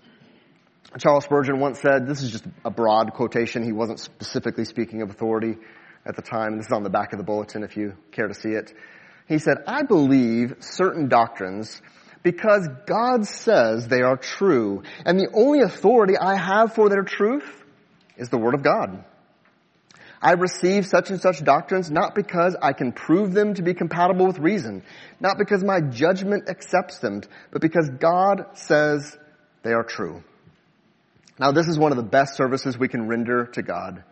Charles 0.98 1.24
Spurgeon 1.24 1.60
once 1.60 1.80
said, 1.80 2.06
this 2.06 2.22
is 2.22 2.32
just 2.32 2.44
a 2.64 2.70
broad 2.70 3.12
quotation, 3.12 3.62
he 3.62 3.72
wasn't 3.72 4.00
specifically 4.00 4.64
speaking 4.64 5.02
of 5.02 5.10
authority 5.10 5.56
at 6.04 6.16
the 6.16 6.22
time. 6.22 6.56
This 6.56 6.66
is 6.66 6.72
on 6.72 6.82
the 6.82 6.90
back 6.90 7.12
of 7.12 7.18
the 7.18 7.24
bulletin 7.24 7.62
if 7.62 7.76
you 7.76 7.94
care 8.10 8.26
to 8.26 8.34
see 8.34 8.50
it. 8.50 8.72
He 9.28 9.38
said, 9.38 9.58
I 9.66 9.82
believe 9.82 10.56
certain 10.60 11.08
doctrines 11.08 11.80
because 12.22 12.68
God 12.86 13.26
says 13.26 13.88
they 13.88 14.02
are 14.02 14.16
true, 14.16 14.82
and 15.06 15.18
the 15.18 15.30
only 15.32 15.60
authority 15.60 16.18
I 16.18 16.34
have 16.36 16.74
for 16.74 16.88
their 16.88 17.02
truth 17.02 17.48
is 18.16 18.28
the 18.28 18.38
Word 18.38 18.54
of 18.54 18.62
God. 18.62 19.04
I 20.22 20.33
receive 20.33 20.87
such 20.87 21.11
and 21.11 21.20
such 21.20 21.42
doctrines 21.42 21.90
not 21.90 22.14
because 22.14 22.54
I 22.61 22.74
can 22.74 22.92
prove 22.92 23.33
them 23.33 23.54
to 23.54 23.62
be 23.62 23.72
compatible 23.72 24.26
with 24.26 24.38
reason, 24.38 24.83
not 25.18 25.38
because 25.38 25.64
my 25.64 25.80
judgment 25.80 26.48
accepts 26.48 26.98
them, 26.98 27.22
but 27.50 27.62
because 27.62 27.88
God 27.88 28.44
says 28.54 29.16
they 29.62 29.72
are 29.72 29.83
true. 29.83 30.22
Now 31.38 31.52
this 31.52 31.68
is 31.68 31.78
one 31.78 31.90
of 31.90 31.96
the 31.96 32.02
best 32.02 32.37
services 32.37 32.76
we 32.76 32.88
can 32.88 33.09
render 33.09 33.46
to 33.46 33.62
God, 33.62 34.04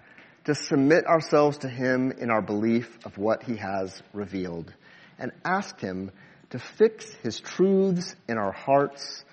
to 0.45 0.55
submit 0.55 1.07
ourselves 1.07 1.59
to 1.59 1.69
Him 1.69 2.13
in 2.13 2.31
our 2.31 2.41
belief 2.41 2.99
of 3.05 3.19
what 3.19 3.43
He 3.43 3.57
has 3.57 4.03
revealed, 4.15 4.73
and 5.19 5.33
ask 5.45 5.79
Him 5.79 6.11
to 6.51 6.59
fix 6.59 7.13
His 7.23 7.39
truths 7.39 8.17
in 8.29 8.39
our 8.39 8.53
hearts 8.53 9.25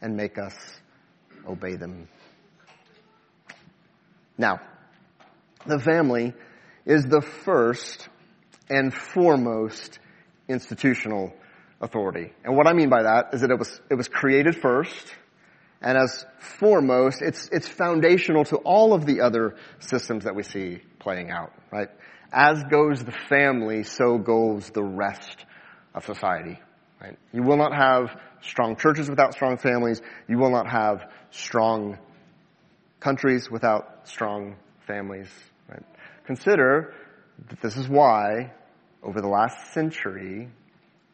and 0.00 0.16
make 0.16 0.38
us 0.38 0.56
obey 1.46 1.76
them. 1.76 2.08
Now, 4.38 4.60
the 5.66 5.78
family 5.78 6.34
is 6.84 7.04
the 7.04 7.20
first 7.20 8.08
and 8.68 8.92
foremost 8.92 9.98
institutional 10.48 11.32
authority. 11.80 12.32
And 12.44 12.56
what 12.56 12.66
I 12.66 12.72
mean 12.72 12.88
by 12.88 13.02
that 13.02 13.34
is 13.34 13.42
that 13.42 13.50
it 13.50 13.58
was, 13.58 13.80
it 13.90 13.94
was 13.94 14.08
created 14.08 14.56
first, 14.56 15.14
and 15.80 15.98
as 15.98 16.24
foremost, 16.38 17.22
it's, 17.22 17.48
it's 17.50 17.66
foundational 17.66 18.44
to 18.46 18.56
all 18.56 18.94
of 18.94 19.04
the 19.04 19.20
other 19.20 19.56
systems 19.80 20.24
that 20.24 20.34
we 20.34 20.44
see 20.44 20.80
playing 21.00 21.30
out, 21.30 21.52
right? 21.72 21.88
As 22.32 22.62
goes 22.70 23.04
the 23.04 23.12
family, 23.12 23.82
so 23.82 24.16
goes 24.16 24.70
the 24.70 24.82
rest 24.82 25.44
of 25.94 26.04
society, 26.04 26.58
right? 27.00 27.18
You 27.32 27.42
will 27.42 27.56
not 27.56 27.74
have 27.74 28.16
strong 28.42 28.76
churches 28.76 29.10
without 29.10 29.34
strong 29.34 29.58
families. 29.58 30.00
You 30.28 30.38
will 30.38 30.50
not 30.50 30.70
have 30.70 31.10
strong 31.30 31.98
countries 33.00 33.50
without 33.50 34.08
strong 34.08 34.56
families. 34.86 35.28
Right? 35.72 35.84
Consider 36.26 36.92
that 37.48 37.60
this 37.62 37.76
is 37.76 37.88
why, 37.88 38.52
over 39.02 39.20
the 39.20 39.28
last 39.28 39.72
century, 39.72 40.50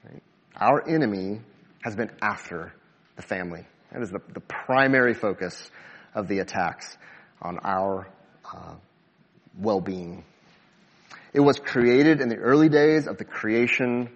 right, 0.04 0.22
our 0.56 0.88
enemy 0.88 1.40
has 1.82 1.94
been 1.94 2.10
after 2.20 2.72
the 3.16 3.22
family. 3.22 3.64
That 3.92 4.02
is 4.02 4.10
the, 4.10 4.20
the 4.34 4.40
primary 4.40 5.14
focus 5.14 5.70
of 6.14 6.26
the 6.26 6.40
attacks 6.40 6.98
on 7.40 7.58
our 7.62 8.08
uh, 8.52 8.74
well-being. 9.58 10.24
It 11.32 11.40
was 11.40 11.58
created 11.58 12.20
in 12.20 12.28
the 12.28 12.36
early 12.36 12.68
days 12.68 13.06
of 13.06 13.18
the 13.18 13.24
creation 13.24 14.10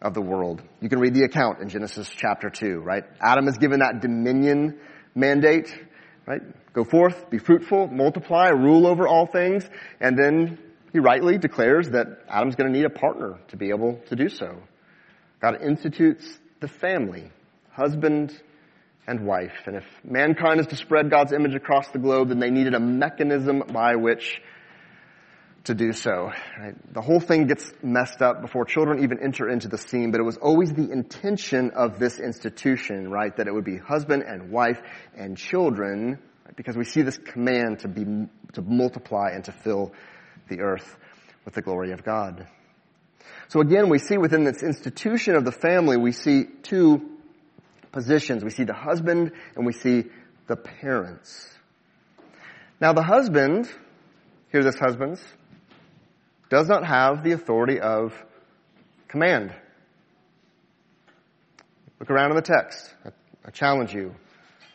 of 0.00 0.14
the 0.14 0.20
world. 0.20 0.62
You 0.80 0.88
can 0.88 1.00
read 1.00 1.14
the 1.14 1.24
account 1.24 1.60
in 1.60 1.68
Genesis 1.68 2.08
chapter 2.08 2.50
2, 2.50 2.78
right? 2.78 3.04
Adam 3.20 3.48
is 3.48 3.58
given 3.58 3.80
that 3.80 4.00
dominion 4.00 4.78
mandate, 5.14 5.74
right? 6.26 6.42
Go 6.72 6.84
forth, 6.84 7.30
be 7.30 7.38
fruitful, 7.38 7.88
multiply, 7.88 8.48
rule 8.48 8.86
over 8.86 9.06
all 9.06 9.26
things, 9.26 9.68
and 10.00 10.16
then 10.18 10.58
he 10.92 10.98
rightly 10.98 11.38
declares 11.38 11.90
that 11.90 12.06
Adam's 12.28 12.54
going 12.54 12.72
to 12.72 12.78
need 12.78 12.84
a 12.84 12.90
partner 12.90 13.38
to 13.48 13.56
be 13.56 13.70
able 13.70 14.00
to 14.08 14.16
do 14.16 14.28
so. 14.28 14.62
God 15.40 15.62
institutes 15.62 16.24
the 16.60 16.68
family, 16.68 17.30
husband 17.72 18.32
and 19.06 19.26
wife. 19.26 19.52
And 19.66 19.76
if 19.76 19.84
mankind 20.04 20.60
is 20.60 20.66
to 20.68 20.76
spread 20.76 21.10
God's 21.10 21.32
image 21.32 21.54
across 21.54 21.88
the 21.88 21.98
globe, 21.98 22.28
then 22.28 22.38
they 22.38 22.50
needed 22.50 22.74
a 22.74 22.80
mechanism 22.80 23.64
by 23.72 23.96
which 23.96 24.40
to 25.64 25.74
do 25.74 25.92
so. 25.92 26.32
Right? 26.58 26.74
The 26.92 27.00
whole 27.00 27.20
thing 27.20 27.46
gets 27.46 27.72
messed 27.82 28.20
up 28.20 28.42
before 28.42 28.64
children 28.64 29.02
even 29.02 29.22
enter 29.22 29.48
into 29.48 29.68
the 29.68 29.78
scene, 29.78 30.10
but 30.10 30.20
it 30.20 30.24
was 30.24 30.36
always 30.36 30.72
the 30.72 30.90
intention 30.90 31.70
of 31.70 31.98
this 31.98 32.18
institution, 32.18 33.10
right, 33.10 33.34
that 33.36 33.46
it 33.46 33.52
would 33.52 33.64
be 33.64 33.78
husband 33.78 34.24
and 34.26 34.50
wife 34.50 34.80
and 35.16 35.36
children, 35.36 36.18
right? 36.44 36.56
because 36.56 36.76
we 36.76 36.84
see 36.84 37.02
this 37.02 37.18
command 37.18 37.80
to 37.80 37.88
be, 37.88 38.04
to 38.54 38.62
multiply 38.62 39.30
and 39.30 39.44
to 39.44 39.52
fill 39.52 39.92
the 40.48 40.60
earth 40.60 40.96
with 41.44 41.54
the 41.54 41.62
glory 41.62 41.92
of 41.92 42.04
God. 42.04 42.46
So 43.48 43.60
again, 43.60 43.88
we 43.88 43.98
see 43.98 44.18
within 44.18 44.44
this 44.44 44.62
institution 44.62 45.36
of 45.36 45.44
the 45.44 45.52
family, 45.52 45.96
we 45.96 46.12
see 46.12 46.44
two 46.62 47.08
positions. 47.92 48.42
We 48.42 48.50
see 48.50 48.64
the 48.64 48.74
husband 48.74 49.32
and 49.54 49.66
we 49.66 49.72
see 49.72 50.04
the 50.46 50.56
parents. 50.56 51.48
Now 52.80 52.94
the 52.94 53.02
husband, 53.02 53.70
hear 54.50 54.64
this 54.64 54.78
husbands, 54.78 55.22
does 56.52 56.68
not 56.68 56.84
have 56.84 57.24
the 57.24 57.32
authority 57.32 57.80
of 57.80 58.12
command. 59.08 59.54
Look 61.98 62.10
around 62.10 62.28
in 62.28 62.36
the 62.36 62.42
text. 62.42 62.94
I, 63.42 63.50
challenge 63.52 63.94
you. 63.94 64.14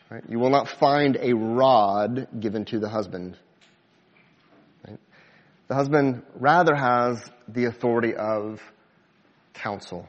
Right? 0.10 0.24
You 0.28 0.40
will 0.40 0.50
not 0.50 0.68
find 0.68 1.20
a 1.22 1.34
rod 1.34 2.30
given 2.40 2.66
to 2.66 2.80
the 2.80 2.90
husband. 2.90 3.38
Right? 4.88 4.98
The 5.68 5.76
husband 5.76 6.24
rather 6.34 6.74
has 6.74 7.24
the 7.48 7.66
authority 7.66 8.16
of 8.16 8.60
counsel. 9.54 10.08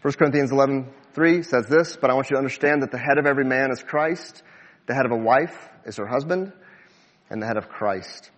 1 0.00 0.14
Corinthians 0.14 0.50
11, 0.50 0.90
3 1.12 1.42
says 1.42 1.66
this, 1.68 1.94
but 1.94 2.08
I 2.08 2.14
want 2.14 2.30
you 2.30 2.36
to 2.36 2.38
understand 2.38 2.80
that 2.80 2.90
the 2.90 2.96
head 2.96 3.18
of 3.18 3.26
every 3.26 3.44
man 3.44 3.70
is 3.70 3.82
Christ, 3.82 4.42
the 4.86 4.94
head 4.94 5.04
of 5.04 5.12
a 5.12 5.22
wife 5.22 5.68
is 5.84 5.98
her 5.98 6.06
husband, 6.06 6.54
and 7.28 7.42
the 7.42 7.46
head 7.46 7.58
of 7.58 7.68
Christ 7.68 8.30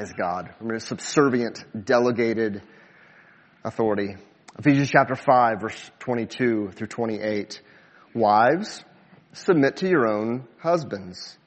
is 0.00 0.12
God. 0.12 0.54
Remember, 0.60 0.80
subservient, 0.80 1.64
delegated 1.84 2.62
authority. 3.64 4.16
Ephesians 4.58 4.90
chapter 4.90 5.14
5 5.14 5.60
verse 5.60 5.90
22 6.00 6.70
through 6.74 6.86
28. 6.86 7.60
Wives, 8.14 8.82
submit 9.32 9.76
to 9.76 9.88
your 9.88 10.08
own 10.08 10.48
husbands 10.58 11.38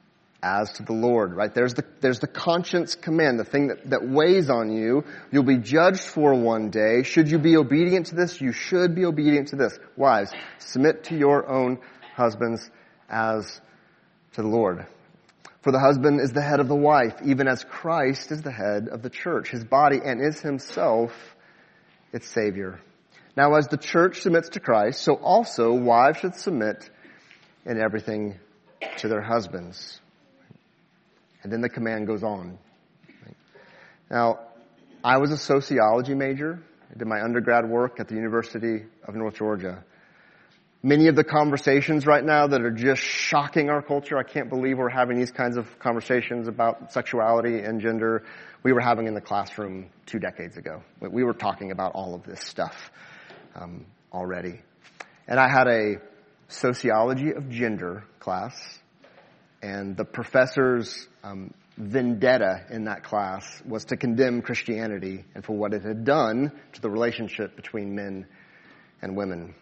as 0.42 0.72
to 0.72 0.82
the 0.82 0.92
Lord, 0.92 1.34
right? 1.34 1.52
There's 1.52 1.74
the, 1.74 1.84
there's 2.00 2.20
the 2.20 2.26
conscience 2.26 2.94
command, 2.94 3.38
the 3.38 3.44
thing 3.44 3.68
that, 3.68 3.90
that 3.90 4.06
weighs 4.06 4.50
on 4.50 4.70
you. 4.70 5.04
You'll 5.32 5.42
be 5.42 5.58
judged 5.58 6.02
for 6.02 6.34
one 6.34 6.70
day. 6.70 7.02
Should 7.02 7.30
you 7.30 7.38
be 7.38 7.56
obedient 7.56 8.06
to 8.06 8.14
this? 8.14 8.40
You 8.40 8.52
should 8.52 8.94
be 8.94 9.04
obedient 9.04 9.48
to 9.48 9.56
this. 9.56 9.78
Wives, 9.96 10.32
submit 10.58 11.04
to 11.04 11.16
your 11.16 11.48
own 11.48 11.78
husbands 12.14 12.70
as 13.08 13.60
to 14.34 14.42
the 14.42 14.48
Lord. 14.48 14.86
For 15.64 15.72
the 15.72 15.80
husband 15.80 16.20
is 16.20 16.30
the 16.30 16.42
head 16.42 16.60
of 16.60 16.68
the 16.68 16.76
wife, 16.76 17.14
even 17.24 17.48
as 17.48 17.64
Christ 17.64 18.30
is 18.30 18.42
the 18.42 18.52
head 18.52 18.88
of 18.88 19.00
the 19.00 19.08
church, 19.08 19.48
his 19.48 19.64
body, 19.64 19.98
and 20.04 20.20
is 20.20 20.38
himself 20.38 21.10
its 22.12 22.28
savior. 22.28 22.80
Now 23.34 23.54
as 23.54 23.66
the 23.68 23.78
church 23.78 24.20
submits 24.20 24.50
to 24.50 24.60
Christ, 24.60 25.00
so 25.00 25.14
also 25.14 25.72
wives 25.72 26.18
should 26.18 26.34
submit 26.34 26.90
in 27.64 27.80
everything 27.80 28.38
to 28.98 29.08
their 29.08 29.22
husbands. 29.22 30.02
And 31.42 31.50
then 31.50 31.62
the 31.62 31.70
command 31.70 32.08
goes 32.08 32.22
on. 32.22 32.58
Now, 34.10 34.40
I 35.02 35.16
was 35.16 35.30
a 35.30 35.38
sociology 35.38 36.14
major. 36.14 36.62
I 36.94 36.98
did 36.98 37.08
my 37.08 37.22
undergrad 37.22 37.66
work 37.70 38.00
at 38.00 38.08
the 38.08 38.16
University 38.16 38.84
of 39.08 39.14
North 39.14 39.36
Georgia. 39.36 39.82
Many 40.84 41.08
of 41.08 41.16
the 41.16 41.24
conversations 41.24 42.06
right 42.06 42.22
now 42.22 42.46
that 42.46 42.60
are 42.60 42.70
just 42.70 43.00
shocking 43.00 43.70
our 43.70 43.80
culture, 43.80 44.18
I 44.18 44.22
can't 44.22 44.50
believe 44.50 44.76
we're 44.76 44.90
having 44.90 45.18
these 45.18 45.30
kinds 45.30 45.56
of 45.56 45.78
conversations 45.78 46.46
about 46.46 46.92
sexuality 46.92 47.60
and 47.60 47.80
gender, 47.80 48.22
we 48.62 48.70
were 48.74 48.82
having 48.82 49.06
in 49.06 49.14
the 49.14 49.20
classroom 49.22 49.88
two 50.04 50.18
decades 50.18 50.58
ago. 50.58 50.82
We 51.00 51.24
were 51.24 51.32
talking 51.32 51.70
about 51.70 51.92
all 51.94 52.14
of 52.14 52.24
this 52.24 52.42
stuff 52.42 52.90
um, 53.54 53.86
already. 54.12 54.60
And 55.26 55.40
I 55.40 55.48
had 55.48 55.68
a 55.68 55.94
sociology 56.48 57.32
of 57.32 57.48
gender 57.48 58.04
class 58.20 58.54
and 59.62 59.96
the 59.96 60.04
professor's 60.04 61.08
um, 61.22 61.54
vendetta 61.78 62.66
in 62.68 62.84
that 62.84 63.04
class 63.04 63.62
was 63.64 63.86
to 63.86 63.96
condemn 63.96 64.42
Christianity 64.42 65.24
and 65.34 65.42
for 65.42 65.56
what 65.56 65.72
it 65.72 65.82
had 65.82 66.04
done 66.04 66.52
to 66.74 66.82
the 66.82 66.90
relationship 66.90 67.56
between 67.56 67.94
men 67.94 68.26
and 69.00 69.16
women. 69.16 69.54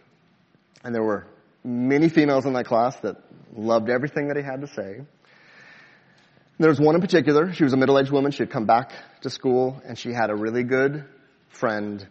And 0.83 0.93
there 0.93 1.03
were 1.03 1.25
many 1.63 2.09
females 2.09 2.45
in 2.45 2.53
that 2.53 2.65
class 2.65 2.95
that 3.01 3.17
loved 3.55 3.89
everything 3.89 4.27
that 4.27 4.37
he 4.37 4.43
had 4.43 4.61
to 4.61 4.67
say. 4.67 5.01
There 6.59 6.69
was 6.69 6.79
one 6.79 6.95
in 6.95 7.01
particular. 7.01 7.53
She 7.53 7.63
was 7.63 7.73
a 7.73 7.77
middle-aged 7.77 8.11
woman. 8.11 8.31
She 8.31 8.43
had 8.43 8.51
come 8.51 8.65
back 8.65 8.91
to 9.21 9.29
school 9.29 9.81
and 9.85 9.97
she 9.97 10.11
had 10.11 10.29
a 10.29 10.35
really 10.35 10.63
good 10.63 11.05
friend 11.49 12.05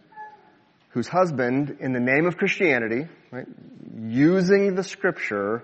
whose 0.89 1.07
husband, 1.07 1.77
in 1.79 1.93
the 1.93 1.99
name 1.99 2.27
of 2.27 2.37
Christianity, 2.37 3.07
right, 3.31 3.47
using 3.99 4.75
the 4.75 4.83
scripture, 4.83 5.63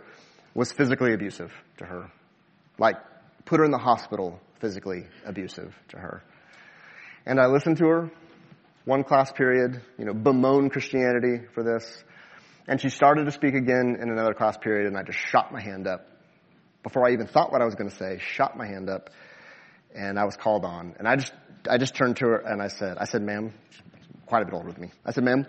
was 0.56 0.72
physically 0.72 1.14
abusive 1.14 1.52
to 1.78 1.86
her. 1.86 2.12
Like, 2.80 2.96
put 3.46 3.60
her 3.60 3.66
in 3.66 3.72
the 3.72 3.78
hospital, 3.78 4.40
physically 4.60 5.06
abusive 5.26 5.76
to 5.90 5.98
her. 5.98 6.24
And 7.26 7.40
I 7.40 7.46
listened 7.46 7.78
to 7.78 7.86
her, 7.86 8.12
one 8.86 9.04
class 9.04 9.32
period, 9.32 9.82
you 10.00 10.06
know, 10.06 10.14
bemoan 10.14 10.70
Christianity 10.72 11.46
for 11.54 11.64
this. 11.64 12.04
And 12.70 12.80
she 12.80 12.90
started 12.90 13.26
to 13.26 13.32
speak 13.32 13.56
again 13.56 13.98
in 14.00 14.12
another 14.12 14.36
class 14.36 14.56
period, 14.56 14.86
and 14.86 14.96
I 14.96 15.02
just 15.02 15.18
shot 15.18 15.52
my 15.52 15.60
hand 15.60 15.88
up. 15.88 16.06
Before 16.84 17.10
I 17.10 17.14
even 17.14 17.26
thought 17.26 17.52
what 17.52 17.64
I 17.64 17.66
was 17.66 17.74
going 17.74 17.90
to 17.90 17.96
say, 17.96 18.20
shot 18.20 18.56
my 18.56 18.68
hand 18.68 18.92
up, 18.92 19.10
and 19.96 20.20
I 20.20 20.26
was 20.26 20.38
called 20.38 20.64
on. 20.64 20.94
And 21.00 21.08
I 21.08 21.16
just, 21.16 21.34
I 21.68 21.80
just 21.80 21.96
turned 21.96 22.18
to 22.18 22.28
her 22.28 22.38
and 22.38 22.62
I 22.62 22.68
said, 22.68 23.00
I 23.00 23.06
said, 23.06 23.24
ma'am, 23.24 23.56
quite 24.28 24.44
a 24.44 24.46
bit 24.46 24.54
older 24.54 24.72
than 24.72 24.84
me. 24.84 24.92
I 25.04 25.14
said, 25.14 25.24
ma'am, 25.24 25.48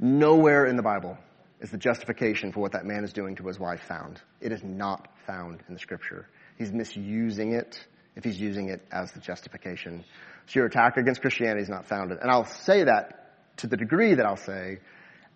nowhere 0.00 0.66
in 0.66 0.74
the 0.74 0.82
Bible 0.82 1.16
is 1.60 1.70
the 1.70 1.78
justification 1.78 2.50
for 2.50 2.58
what 2.58 2.72
that 2.72 2.84
man 2.84 3.04
is 3.04 3.12
doing 3.12 3.36
to 3.36 3.46
his 3.46 3.60
wife 3.60 3.82
found. 3.86 4.20
It 4.40 4.50
is 4.50 4.64
not 4.64 5.06
found 5.28 5.62
in 5.68 5.74
the 5.74 5.80
scripture. 5.80 6.26
He's 6.58 6.72
misusing 6.72 7.52
it 7.52 7.78
if 8.16 8.24
he's 8.24 8.40
using 8.40 8.68
it 8.68 8.84
as 8.90 9.12
the 9.12 9.20
justification. 9.20 10.04
So 10.46 10.58
your 10.58 10.66
attack 10.66 10.96
against 10.96 11.20
Christianity 11.20 11.62
is 11.62 11.68
not 11.68 11.86
founded. 11.86 12.18
And 12.20 12.32
I'll 12.32 12.46
say 12.46 12.82
that 12.82 13.56
to 13.58 13.68
the 13.68 13.76
degree 13.76 14.14
that 14.14 14.26
I'll 14.26 14.36
say, 14.36 14.80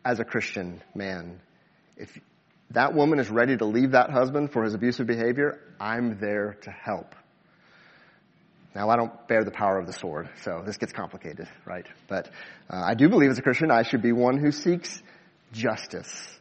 as 0.09 0.21
a 0.21 0.25
Christian 0.25 0.83
man, 0.94 1.38
if 1.99 2.18
that 2.71 2.94
woman 2.94 3.18
is 3.18 3.29
ready 3.29 3.59
to 3.59 3.66
leave 3.66 3.90
that 3.90 4.11
husband 4.11 4.51
for 4.51 4.64
his 4.64 4.73
abusive 4.73 5.07
behavior, 5.07 5.61
I'm 5.79 6.18
there 6.18 6.57
to 6.62 6.71
help. 6.71 7.14
Now, 8.75 8.88
I 8.88 8.97
don't 8.97 9.29
bear 9.29 9.44
the 9.44 9.51
power 9.51 9.79
of 9.79 9.87
the 9.87 9.92
sword, 9.92 10.31
so 10.44 10.62
this 10.64 10.79
gets 10.79 10.92
complicated, 10.94 11.47
right? 11.66 11.85
But 12.09 12.31
uh, 12.71 12.81
I 12.87 12.94
do 12.94 13.11
believe 13.11 13.31
as 13.31 13.38
a 13.38 13.42
Christian, 13.42 13.71
I 13.71 13.83
should 13.83 14.01
be 14.01 14.12
one 14.12 14.38
who 14.38 14.51
seeks 14.51 15.03
justice. 15.53 16.38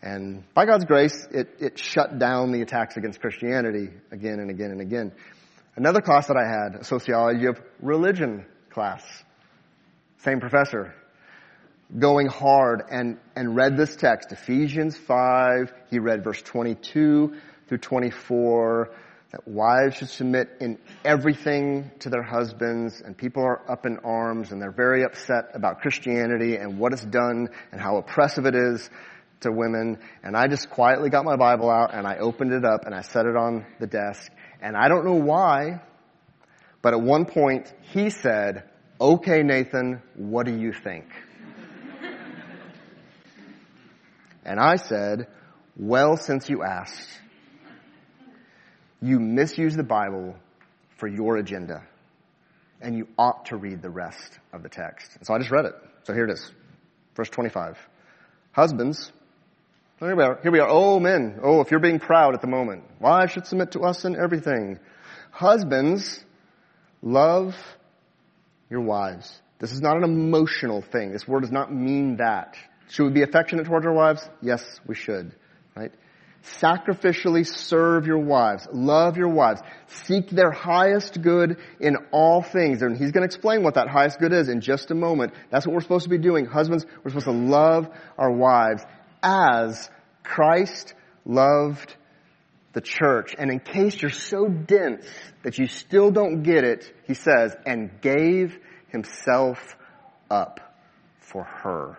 And 0.00 0.44
by 0.54 0.66
God's 0.66 0.84
grace, 0.84 1.26
it, 1.32 1.48
it 1.58 1.78
shut 1.80 2.20
down 2.20 2.52
the 2.52 2.62
attacks 2.62 2.96
against 2.96 3.20
Christianity 3.20 3.88
again 4.12 4.38
and 4.38 4.50
again 4.50 4.70
and 4.70 4.80
again. 4.80 5.12
Another 5.74 6.00
class 6.00 6.28
that 6.28 6.36
I 6.36 6.46
had, 6.46 6.82
a 6.82 6.84
sociology 6.84 7.46
of 7.46 7.60
religion 7.80 8.46
class. 8.70 9.02
Same 10.18 10.38
professor. 10.38 10.94
Going 11.98 12.28
hard 12.28 12.82
and, 12.88 13.18
and 13.34 13.56
read 13.56 13.76
this 13.76 13.96
text, 13.96 14.30
Ephesians 14.30 14.96
5. 14.96 15.72
He 15.90 15.98
read 15.98 16.22
verse 16.22 16.40
22 16.40 17.34
through 17.66 17.78
24 17.78 18.90
that 19.32 19.46
wives 19.46 19.96
should 19.96 20.08
submit 20.08 20.50
in 20.60 20.78
everything 21.04 21.90
to 22.00 22.08
their 22.08 22.22
husbands 22.22 23.00
and 23.00 23.16
people 23.16 23.42
are 23.42 23.68
up 23.70 23.86
in 23.86 23.98
arms 24.04 24.52
and 24.52 24.62
they're 24.62 24.70
very 24.70 25.04
upset 25.04 25.50
about 25.54 25.80
Christianity 25.80 26.56
and 26.56 26.78
what 26.78 26.92
it's 26.92 27.04
done 27.04 27.48
and 27.72 27.80
how 27.80 27.96
oppressive 27.96 28.46
it 28.46 28.54
is 28.54 28.88
to 29.40 29.50
women. 29.50 29.98
And 30.22 30.36
I 30.36 30.46
just 30.46 30.70
quietly 30.70 31.10
got 31.10 31.24
my 31.24 31.36
Bible 31.36 31.70
out 31.70 31.94
and 31.94 32.06
I 32.06 32.18
opened 32.18 32.52
it 32.52 32.64
up 32.64 32.86
and 32.86 32.94
I 32.94 33.02
set 33.02 33.26
it 33.26 33.36
on 33.36 33.66
the 33.80 33.86
desk. 33.86 34.30
And 34.60 34.76
I 34.76 34.88
don't 34.88 35.04
know 35.04 35.14
why, 35.14 35.80
but 36.82 36.94
at 36.94 37.00
one 37.00 37.24
point 37.24 37.72
he 37.92 38.10
said, 38.10 38.64
okay, 39.00 39.42
Nathan, 39.42 40.02
what 40.14 40.46
do 40.46 40.56
you 40.56 40.72
think? 40.72 41.06
And 44.44 44.58
I 44.58 44.76
said, 44.76 45.28
well, 45.76 46.16
since 46.16 46.48
you 46.48 46.62
asked, 46.62 47.08
you 49.00 49.18
misuse 49.18 49.76
the 49.76 49.82
Bible 49.82 50.36
for 50.96 51.08
your 51.08 51.36
agenda. 51.36 51.82
And 52.82 52.96
you 52.96 53.08
ought 53.18 53.46
to 53.46 53.56
read 53.56 53.82
the 53.82 53.90
rest 53.90 54.38
of 54.52 54.62
the 54.62 54.68
text. 54.68 55.14
And 55.16 55.26
so 55.26 55.34
I 55.34 55.38
just 55.38 55.50
read 55.50 55.66
it. 55.66 55.74
So 56.04 56.14
here 56.14 56.24
it 56.24 56.30
is. 56.30 56.50
Verse 57.14 57.28
25. 57.28 57.76
Husbands, 58.52 59.12
here 59.98 60.16
we 60.16 60.22
are. 60.22 60.38
Here 60.42 60.50
we 60.50 60.60
are. 60.60 60.68
Oh, 60.68 60.98
men. 60.98 61.40
Oh, 61.42 61.60
if 61.60 61.70
you're 61.70 61.80
being 61.80 61.98
proud 61.98 62.34
at 62.34 62.40
the 62.40 62.46
moment, 62.46 62.84
wives 62.98 63.32
should 63.32 63.46
submit 63.46 63.72
to 63.72 63.80
us 63.80 64.06
in 64.06 64.16
everything. 64.16 64.78
Husbands, 65.30 66.24
love 67.02 67.54
your 68.70 68.80
wives. 68.80 69.40
This 69.58 69.72
is 69.72 69.82
not 69.82 69.98
an 69.98 70.04
emotional 70.04 70.80
thing. 70.80 71.12
This 71.12 71.28
word 71.28 71.42
does 71.42 71.52
not 71.52 71.72
mean 71.72 72.16
that. 72.16 72.56
Should 72.90 73.04
we 73.04 73.10
be 73.10 73.22
affectionate 73.22 73.66
towards 73.66 73.86
our 73.86 73.92
wives? 73.92 74.28
Yes, 74.42 74.64
we 74.86 74.94
should. 74.96 75.32
Right? 75.76 75.92
Sacrificially 76.42 77.46
serve 77.46 78.06
your 78.06 78.18
wives. 78.18 78.66
Love 78.72 79.16
your 79.16 79.28
wives. 79.28 79.60
Seek 79.86 80.28
their 80.30 80.50
highest 80.50 81.22
good 81.22 81.58
in 81.78 81.96
all 82.10 82.42
things. 82.42 82.82
And 82.82 82.96
he's 82.96 83.12
going 83.12 83.22
to 83.22 83.32
explain 83.32 83.62
what 83.62 83.74
that 83.74 83.88
highest 83.88 84.18
good 84.18 84.32
is 84.32 84.48
in 84.48 84.60
just 84.60 84.90
a 84.90 84.94
moment. 84.94 85.34
That's 85.50 85.66
what 85.66 85.74
we're 85.74 85.82
supposed 85.82 86.04
to 86.04 86.10
be 86.10 86.18
doing. 86.18 86.46
Husbands, 86.46 86.84
we're 87.04 87.10
supposed 87.10 87.26
to 87.26 87.32
love 87.32 87.88
our 88.18 88.32
wives 88.32 88.82
as 89.22 89.88
Christ 90.24 90.94
loved 91.24 91.94
the 92.72 92.80
church. 92.80 93.36
And 93.38 93.50
in 93.50 93.60
case 93.60 94.00
you're 94.00 94.10
so 94.10 94.48
dense 94.48 95.06
that 95.44 95.58
you 95.58 95.68
still 95.68 96.10
don't 96.10 96.42
get 96.42 96.64
it, 96.64 96.92
he 97.06 97.14
says, 97.14 97.54
and 97.64 98.00
gave 98.00 98.58
himself 98.88 99.76
up 100.28 100.74
for 101.18 101.44
her. 101.44 101.98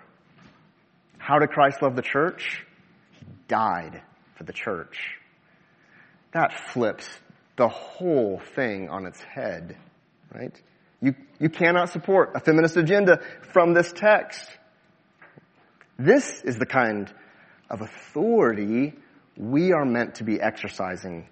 How 1.21 1.37
did 1.37 1.51
Christ 1.51 1.83
love 1.83 1.95
the 1.95 2.01
church? 2.01 2.65
He 3.11 3.25
died 3.47 4.01
for 4.37 4.43
the 4.43 4.53
church. 4.53 5.19
That 6.33 6.51
flips 6.71 7.07
the 7.57 7.67
whole 7.67 8.41
thing 8.55 8.89
on 8.89 9.05
its 9.05 9.21
head, 9.21 9.77
right? 10.33 10.59
You, 10.99 11.13
you 11.39 11.49
cannot 11.49 11.89
support 11.89 12.31
a 12.33 12.39
feminist 12.39 12.75
agenda 12.75 13.21
from 13.53 13.75
this 13.75 13.91
text. 13.91 14.49
This 15.99 16.41
is 16.41 16.57
the 16.57 16.65
kind 16.65 17.13
of 17.69 17.81
authority 17.81 18.95
we 19.37 19.73
are 19.73 19.85
meant 19.85 20.15
to 20.15 20.23
be 20.23 20.41
exercising 20.41 21.29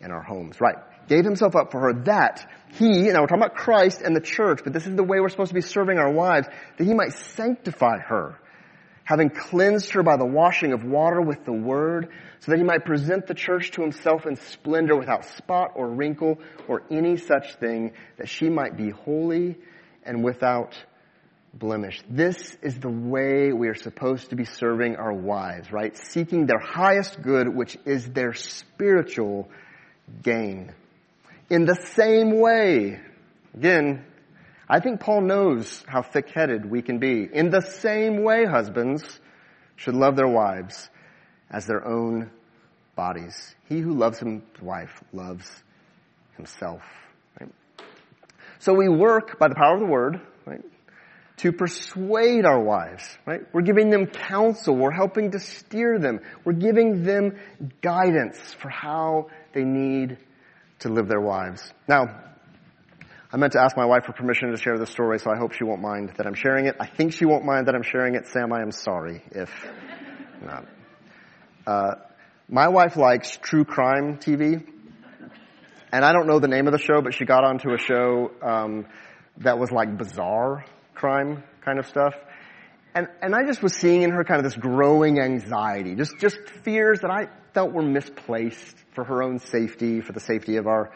in 0.00 0.10
our 0.10 0.22
homes. 0.22 0.60
Right. 0.60 0.76
Gave 1.08 1.24
himself 1.24 1.56
up 1.56 1.72
for 1.72 1.80
her 1.80 2.02
that 2.04 2.46
he, 2.78 3.04
now 3.04 3.22
we're 3.22 3.26
talking 3.26 3.42
about 3.42 3.56
Christ 3.56 4.02
and 4.02 4.14
the 4.14 4.20
church, 4.20 4.60
but 4.64 4.74
this 4.74 4.86
is 4.86 4.94
the 4.94 5.02
way 5.02 5.18
we're 5.18 5.30
supposed 5.30 5.48
to 5.48 5.54
be 5.54 5.62
serving 5.62 5.98
our 5.98 6.12
wives, 6.12 6.46
that 6.76 6.84
he 6.84 6.92
might 6.92 7.14
sanctify 7.14 8.00
her 8.00 8.38
having 9.10 9.28
cleansed 9.28 9.90
her 9.90 10.04
by 10.04 10.16
the 10.16 10.24
washing 10.24 10.72
of 10.72 10.84
water 10.84 11.20
with 11.20 11.44
the 11.44 11.52
word, 11.52 12.06
so 12.38 12.52
that 12.52 12.58
he 12.58 12.62
might 12.62 12.84
present 12.84 13.26
the 13.26 13.34
church 13.34 13.72
to 13.72 13.82
himself 13.82 14.24
in 14.24 14.36
splendor 14.36 14.96
without 14.96 15.24
spot 15.24 15.72
or 15.74 15.88
wrinkle 15.88 16.38
or 16.68 16.84
any 16.92 17.16
such 17.16 17.56
thing, 17.56 17.92
that 18.18 18.28
she 18.28 18.48
might 18.48 18.76
be 18.76 18.90
holy 18.90 19.56
and 20.04 20.22
without 20.22 20.76
blemish. 21.52 22.00
This 22.08 22.56
is 22.62 22.78
the 22.78 22.88
way 22.88 23.52
we 23.52 23.66
are 23.66 23.74
supposed 23.74 24.30
to 24.30 24.36
be 24.36 24.44
serving 24.44 24.94
our 24.94 25.12
wives, 25.12 25.72
right? 25.72 25.96
Seeking 25.96 26.46
their 26.46 26.60
highest 26.60 27.20
good, 27.20 27.48
which 27.48 27.76
is 27.84 28.06
their 28.10 28.32
spiritual 28.32 29.48
gain. 30.22 30.72
In 31.50 31.64
the 31.64 31.74
same 31.96 32.38
way, 32.38 33.00
again, 33.54 34.04
I 34.70 34.78
think 34.78 35.00
Paul 35.00 35.22
knows 35.22 35.84
how 35.88 36.02
thick-headed 36.02 36.64
we 36.64 36.80
can 36.80 37.00
be. 37.00 37.28
In 37.30 37.50
the 37.50 37.60
same 37.60 38.22
way, 38.22 38.44
husbands 38.44 39.02
should 39.74 39.94
love 39.94 40.14
their 40.14 40.28
wives 40.28 40.88
as 41.50 41.66
their 41.66 41.84
own 41.84 42.30
bodies. 42.94 43.56
He 43.68 43.80
who 43.80 43.94
loves 43.94 44.20
his 44.20 44.40
wife 44.62 45.02
loves 45.12 45.50
himself. 46.36 46.82
Right? 47.40 47.50
So 48.60 48.72
we 48.72 48.88
work 48.88 49.40
by 49.40 49.48
the 49.48 49.56
power 49.56 49.74
of 49.74 49.80
the 49.80 49.86
word, 49.86 50.20
right, 50.46 50.62
to 51.38 51.50
persuade 51.50 52.44
our 52.44 52.62
wives, 52.62 53.02
right? 53.26 53.40
We're 53.52 53.62
giving 53.62 53.90
them 53.90 54.06
counsel. 54.06 54.76
We're 54.76 54.92
helping 54.92 55.32
to 55.32 55.40
steer 55.40 55.98
them. 55.98 56.20
We're 56.44 56.52
giving 56.52 57.02
them 57.02 57.40
guidance 57.82 58.38
for 58.60 58.68
how 58.68 59.30
they 59.52 59.64
need 59.64 60.18
to 60.80 60.90
live 60.90 61.08
their 61.08 61.22
lives. 61.22 61.72
Now, 61.88 62.29
I 63.32 63.36
meant 63.36 63.52
to 63.52 63.60
ask 63.60 63.76
my 63.76 63.84
wife 63.84 64.06
for 64.06 64.12
permission 64.12 64.50
to 64.50 64.56
share 64.56 64.76
this 64.76 64.90
story, 64.90 65.20
so 65.20 65.30
I 65.30 65.36
hope 65.38 65.52
she 65.52 65.62
won't 65.62 65.80
mind 65.80 66.14
that 66.16 66.26
I'm 66.26 66.34
sharing 66.34 66.66
it. 66.66 66.74
I 66.80 66.86
think 66.86 67.12
she 67.12 67.26
won't 67.26 67.44
mind 67.44 67.68
that 67.68 67.76
I'm 67.76 67.84
sharing 67.84 68.16
it. 68.16 68.26
Sam, 68.26 68.52
I 68.52 68.60
am 68.60 68.72
sorry 68.72 69.22
if 69.30 69.50
not. 70.42 70.66
Uh, 71.64 71.94
my 72.48 72.66
wife 72.66 72.96
likes 72.96 73.36
true 73.36 73.64
crime 73.64 74.18
TV, 74.18 74.66
and 75.92 76.04
I 76.04 76.12
don't 76.12 76.26
know 76.26 76.40
the 76.40 76.48
name 76.48 76.66
of 76.66 76.72
the 76.72 76.80
show, 76.80 77.02
but 77.02 77.14
she 77.14 77.24
got 77.24 77.44
onto 77.44 77.72
a 77.72 77.78
show 77.78 78.32
um, 78.42 78.86
that 79.38 79.60
was 79.60 79.70
like 79.70 79.96
bizarre 79.96 80.64
crime 80.94 81.44
kind 81.64 81.78
of 81.78 81.86
stuff. 81.86 82.14
And, 82.96 83.06
and 83.22 83.36
I 83.36 83.46
just 83.46 83.62
was 83.62 83.74
seeing 83.74 84.02
in 84.02 84.10
her 84.10 84.24
kind 84.24 84.38
of 84.38 84.44
this 84.44 84.56
growing 84.56 85.20
anxiety, 85.20 85.94
just, 85.94 86.18
just 86.18 86.36
fears 86.64 87.02
that 87.02 87.10
I 87.12 87.28
felt 87.54 87.72
were 87.72 87.82
misplaced 87.82 88.76
for 88.94 89.04
her 89.04 89.22
own 89.22 89.38
safety, 89.38 90.00
for 90.00 90.12
the 90.12 90.18
safety 90.18 90.56
of 90.56 90.66
our 90.66 90.90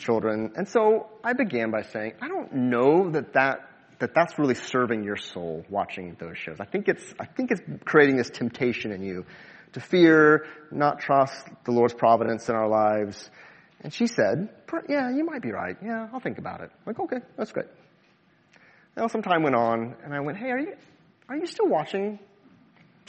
children. 0.00 0.52
And 0.56 0.68
so 0.68 1.08
I 1.22 1.32
began 1.34 1.70
by 1.70 1.82
saying, 1.82 2.14
I 2.20 2.28
don't 2.28 2.52
know 2.52 3.10
that 3.10 3.34
that 3.34 3.66
that 4.00 4.14
that's 4.14 4.38
really 4.38 4.54
serving 4.54 5.04
your 5.04 5.16
soul 5.16 5.64
watching 5.68 6.16
those 6.18 6.38
shows. 6.38 6.56
I 6.58 6.64
think 6.64 6.88
it's 6.88 7.14
I 7.20 7.26
think 7.26 7.50
it's 7.50 7.60
creating 7.84 8.16
this 8.16 8.30
temptation 8.30 8.92
in 8.92 9.02
you 9.02 9.26
to 9.74 9.80
fear, 9.80 10.46
not 10.72 11.00
trust 11.00 11.46
the 11.64 11.70
Lord's 11.72 11.94
providence 11.94 12.48
in 12.48 12.54
our 12.54 12.68
lives. 12.68 13.30
And 13.82 13.92
she 13.92 14.06
said, 14.06 14.48
"Yeah, 14.88 15.10
you 15.10 15.24
might 15.24 15.42
be 15.42 15.52
right. 15.52 15.76
Yeah, 15.82 16.08
I'll 16.12 16.20
think 16.20 16.38
about 16.38 16.60
it." 16.60 16.70
I'm 16.72 16.86
like, 16.86 17.00
okay, 17.00 17.24
that's 17.36 17.52
great. 17.52 17.68
Now 18.96 19.06
some 19.06 19.22
time 19.22 19.42
went 19.42 19.54
on, 19.54 19.96
and 20.04 20.12
I 20.12 20.20
went, 20.20 20.38
hey, 20.38 20.50
are 20.50 20.58
you, 20.58 20.74
are 21.28 21.36
you 21.36 21.46
still 21.46 21.68
watching? 21.68 22.18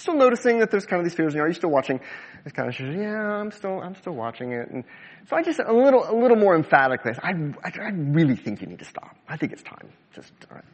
Still 0.01 0.15
noticing 0.15 0.57
that 0.61 0.71
there's 0.71 0.87
kind 0.87 0.99
of 0.99 1.05
these 1.05 1.13
fears, 1.13 1.35
are 1.35 1.47
you 1.47 1.53
still 1.53 1.69
watching? 1.69 1.99
It's 2.43 2.55
kind 2.55 2.67
of, 2.67 2.79
yeah, 2.79 3.39
I'm 3.39 3.51
still, 3.51 3.79
I'm 3.79 3.93
still 3.93 4.13
watching 4.13 4.51
it. 4.51 4.67
And 4.71 4.83
so 5.29 5.35
I 5.35 5.43
just, 5.43 5.59
a 5.59 5.71
little, 5.71 6.03
a 6.09 6.15
little 6.19 6.37
more 6.37 6.55
emphatically, 6.55 7.11
I, 7.21 7.33
I, 7.63 7.71
I 7.79 7.89
really 7.91 8.35
think 8.35 8.61
you 8.61 8.67
need 8.67 8.79
to 8.79 8.85
stop. 8.85 9.15
I 9.29 9.37
think 9.37 9.51
it's 9.51 9.61
time. 9.61 9.93
Just, 10.15 10.33
all 10.49 10.55
right. 10.55 10.65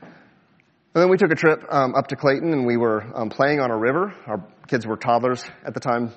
And 0.00 1.02
then 1.02 1.10
we 1.10 1.18
took 1.18 1.30
a 1.30 1.34
trip 1.34 1.64
um, 1.68 1.94
up 1.94 2.06
to 2.06 2.16
Clayton, 2.16 2.54
and 2.54 2.64
we 2.64 2.78
were 2.78 3.04
um, 3.14 3.28
playing 3.28 3.60
on 3.60 3.70
a 3.70 3.76
river. 3.76 4.14
Our 4.26 4.42
kids 4.68 4.86
were 4.86 4.96
toddlers 4.96 5.44
at 5.62 5.74
the 5.74 5.80
time, 5.80 6.14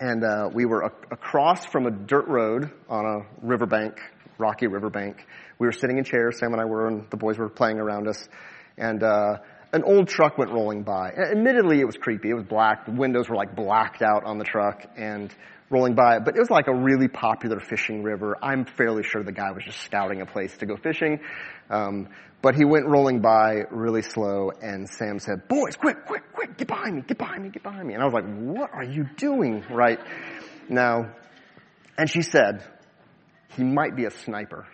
and 0.00 0.22
uh, 0.22 0.50
we 0.52 0.66
were 0.66 0.82
across 0.82 1.64
from 1.64 1.86
a 1.86 1.90
dirt 1.90 2.28
road 2.28 2.70
on 2.90 3.06
a 3.06 3.46
riverbank, 3.46 3.98
rocky 4.36 4.66
riverbank. 4.66 5.26
We 5.58 5.66
were 5.66 5.72
sitting 5.72 5.96
in 5.96 6.04
chairs. 6.04 6.40
Sam 6.40 6.52
and 6.52 6.60
I 6.60 6.66
were, 6.66 6.88
and 6.88 7.10
the 7.10 7.16
boys 7.16 7.38
were 7.38 7.48
playing 7.48 7.78
around 7.78 8.06
us, 8.06 8.28
and 8.76 9.02
uh, 9.02 9.38
an 9.74 9.82
old 9.84 10.08
truck 10.08 10.38
went 10.38 10.50
rolling 10.50 10.82
by. 10.82 11.10
Admittedly, 11.10 11.80
it 11.80 11.84
was 11.84 11.96
creepy. 11.96 12.30
It 12.30 12.34
was 12.34 12.44
black. 12.44 12.86
The 12.86 12.92
windows 12.92 13.28
were 13.28 13.36
like 13.36 13.54
blacked 13.54 14.02
out 14.02 14.24
on 14.24 14.38
the 14.38 14.44
truck, 14.44 14.86
and 14.96 15.34
rolling 15.70 15.94
by, 15.94 16.18
but 16.18 16.36
it 16.36 16.38
was 16.38 16.50
like 16.50 16.68
a 16.68 16.74
really 16.74 17.08
popular 17.08 17.60
fishing 17.60 18.02
river. 18.02 18.36
I'm 18.42 18.64
fairly 18.64 19.02
sure 19.02 19.22
the 19.22 19.32
guy 19.32 19.50
was 19.50 19.64
just 19.64 19.80
scouting 19.80 20.20
a 20.20 20.26
place 20.26 20.56
to 20.58 20.66
go 20.66 20.76
fishing. 20.76 21.20
Um, 21.70 22.08
but 22.42 22.54
he 22.54 22.64
went 22.64 22.86
rolling 22.86 23.20
by 23.20 23.62
really 23.70 24.02
slow 24.02 24.50
and 24.62 24.88
Sam 24.88 25.18
said, 25.18 25.48
boys, 25.48 25.76
quick, 25.76 26.04
quick, 26.06 26.32
quick, 26.32 26.58
get 26.58 26.68
behind 26.68 26.96
me, 26.96 27.02
get 27.02 27.18
behind 27.18 27.42
me, 27.42 27.48
get 27.48 27.62
behind 27.62 27.88
me. 27.88 27.94
And 27.94 28.02
I 28.02 28.06
was 28.06 28.14
like, 28.14 28.26
what 28.26 28.70
are 28.72 28.84
you 28.84 29.06
doing 29.16 29.64
right 29.70 29.98
now? 30.68 31.10
And 31.96 32.10
she 32.10 32.22
said, 32.22 32.62
he 33.56 33.64
might 33.64 33.96
be 33.96 34.04
a 34.04 34.10
sniper. 34.10 34.66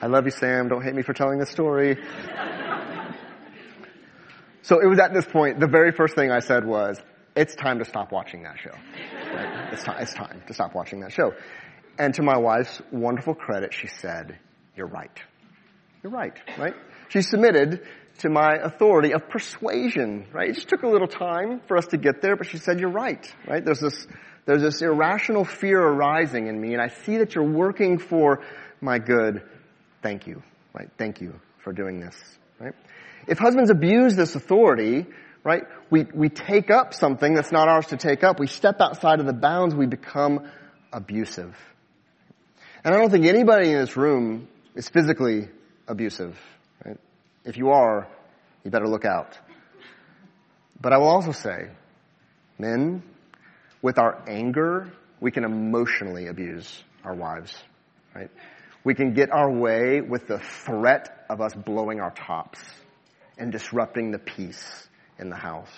I 0.00 0.06
love 0.06 0.24
you, 0.24 0.30
Sam. 0.30 0.68
Don't 0.68 0.82
hate 0.82 0.94
me 0.94 1.02
for 1.02 1.12
telling 1.12 1.38
this 1.38 1.50
story. 1.50 1.98
So 4.62 4.80
it 4.80 4.86
was 4.86 4.98
at 4.98 5.12
this 5.12 5.24
point, 5.24 5.58
the 5.60 5.66
very 5.66 5.92
first 5.92 6.14
thing 6.14 6.30
I 6.30 6.40
said 6.40 6.64
was, 6.64 7.00
it's 7.34 7.54
time 7.54 7.78
to 7.78 7.84
stop 7.84 8.12
watching 8.12 8.42
that 8.42 8.58
show. 8.58 8.74
It's, 9.72 9.82
time, 9.82 10.02
it's 10.02 10.14
time 10.14 10.42
to 10.46 10.54
stop 10.54 10.74
watching 10.74 11.00
that 11.00 11.12
show. 11.12 11.32
And 11.98 12.14
to 12.14 12.22
my 12.22 12.38
wife's 12.38 12.80
wonderful 12.92 13.34
credit, 13.34 13.74
she 13.74 13.88
said, 13.88 14.38
you're 14.76 14.86
right. 14.86 15.16
You're 16.02 16.12
right, 16.12 16.34
right? 16.58 16.74
She 17.08 17.22
submitted 17.22 17.82
to 18.18 18.28
my 18.28 18.56
authority 18.62 19.14
of 19.14 19.28
persuasion, 19.28 20.26
right? 20.32 20.50
It 20.50 20.54
just 20.54 20.68
took 20.68 20.82
a 20.82 20.88
little 20.88 21.08
time 21.08 21.60
for 21.66 21.76
us 21.76 21.86
to 21.88 21.96
get 21.96 22.20
there, 22.20 22.36
but 22.36 22.46
she 22.46 22.58
said, 22.58 22.78
you're 22.78 22.90
right, 22.90 23.34
right? 23.48 23.64
There's 23.64 23.80
this, 23.80 24.06
there's 24.44 24.62
this 24.62 24.82
irrational 24.82 25.44
fear 25.44 25.80
arising 25.80 26.46
in 26.46 26.60
me, 26.60 26.74
and 26.74 26.82
I 26.82 26.88
see 26.88 27.18
that 27.18 27.34
you're 27.34 27.50
working 27.50 27.98
for 27.98 28.44
my 28.80 28.98
good. 28.98 29.42
Thank 30.02 30.26
you, 30.26 30.42
right? 30.74 30.88
Thank 30.96 31.20
you 31.20 31.40
for 31.62 31.72
doing 31.72 32.00
this, 32.00 32.16
right? 32.58 32.74
If 33.26 33.38
husbands 33.38 33.70
abuse 33.70 34.16
this 34.16 34.34
authority, 34.34 35.06
right, 35.44 35.64
we, 35.90 36.04
we 36.14 36.28
take 36.28 36.70
up 36.70 36.94
something 36.94 37.34
that's 37.34 37.52
not 37.52 37.68
ours 37.68 37.86
to 37.88 37.96
take 37.96 38.22
up. 38.22 38.38
We 38.38 38.46
step 38.46 38.80
outside 38.80 39.20
of 39.20 39.26
the 39.26 39.32
bounds. 39.32 39.74
We 39.74 39.86
become 39.86 40.50
abusive. 40.92 41.56
And 42.84 42.94
I 42.94 42.98
don't 42.98 43.10
think 43.10 43.26
anybody 43.26 43.72
in 43.72 43.78
this 43.78 43.96
room 43.96 44.48
is 44.74 44.88
physically 44.88 45.48
abusive. 45.86 46.38
Right? 46.84 46.98
If 47.44 47.56
you 47.56 47.70
are, 47.70 48.08
you 48.64 48.70
better 48.70 48.88
look 48.88 49.04
out. 49.04 49.36
But 50.80 50.92
I 50.92 50.98
will 50.98 51.08
also 51.08 51.32
say, 51.32 51.70
men, 52.58 53.02
with 53.82 53.98
our 53.98 54.22
anger, 54.28 54.92
we 55.20 55.32
can 55.32 55.44
emotionally 55.44 56.28
abuse 56.28 56.82
our 57.04 57.14
wives. 57.14 57.54
Right? 58.14 58.30
We 58.88 58.94
can 58.94 59.12
get 59.12 59.30
our 59.30 59.50
way 59.50 60.00
with 60.00 60.28
the 60.28 60.38
threat 60.38 61.26
of 61.28 61.42
us 61.42 61.52
blowing 61.52 62.00
our 62.00 62.10
tops 62.10 62.58
and 63.36 63.52
disrupting 63.52 64.12
the 64.12 64.18
peace 64.18 64.88
in 65.18 65.28
the 65.28 65.36
house. 65.36 65.68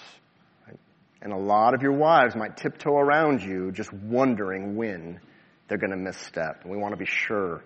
Right? 0.64 0.78
And 1.20 1.32
a 1.32 1.36
lot 1.36 1.74
of 1.74 1.82
your 1.82 1.90
wives 1.90 2.36
might 2.36 2.56
tiptoe 2.56 2.96
around 2.96 3.42
you 3.42 3.72
just 3.72 3.92
wondering 3.92 4.76
when 4.76 5.18
they're 5.66 5.76
going 5.76 5.90
to 5.90 5.96
misstep. 5.96 6.60
And 6.62 6.70
we 6.70 6.78
want 6.78 6.92
to 6.92 6.96
be 6.96 7.04
sure 7.04 7.64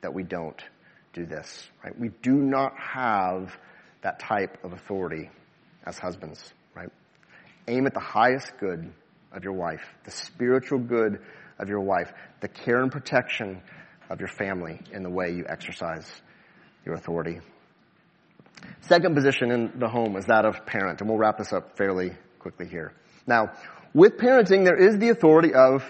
that 0.00 0.14
we 0.14 0.22
don't 0.22 0.64
do 1.12 1.26
this. 1.26 1.68
Right? 1.84 1.92
We 2.00 2.08
do 2.22 2.32
not 2.32 2.72
have 2.78 3.54
that 4.00 4.18
type 4.18 4.64
of 4.64 4.72
authority 4.72 5.28
as 5.84 5.98
husbands. 5.98 6.54
Right? 6.74 6.88
Aim 7.68 7.86
at 7.86 7.92
the 7.92 8.00
highest 8.00 8.50
good 8.58 8.90
of 9.30 9.44
your 9.44 9.52
wife, 9.52 9.84
the 10.04 10.10
spiritual 10.10 10.78
good 10.78 11.20
of 11.58 11.68
your 11.68 11.80
wife, 11.80 12.10
the 12.40 12.48
care 12.48 12.80
and 12.80 12.90
protection 12.90 13.60
of 14.08 14.20
your 14.20 14.28
family 14.28 14.80
in 14.92 15.02
the 15.02 15.10
way 15.10 15.32
you 15.32 15.44
exercise 15.48 16.06
your 16.84 16.94
authority. 16.94 17.40
Second 18.82 19.14
position 19.14 19.50
in 19.50 19.72
the 19.78 19.88
home 19.88 20.16
is 20.16 20.26
that 20.26 20.44
of 20.44 20.64
parent, 20.66 21.00
and 21.00 21.10
we'll 21.10 21.18
wrap 21.18 21.38
this 21.38 21.52
up 21.52 21.76
fairly 21.76 22.12
quickly 22.38 22.66
here. 22.66 22.92
Now, 23.26 23.52
with 23.92 24.16
parenting, 24.18 24.64
there 24.64 24.76
is 24.76 24.98
the 24.98 25.08
authority 25.08 25.52
of 25.54 25.82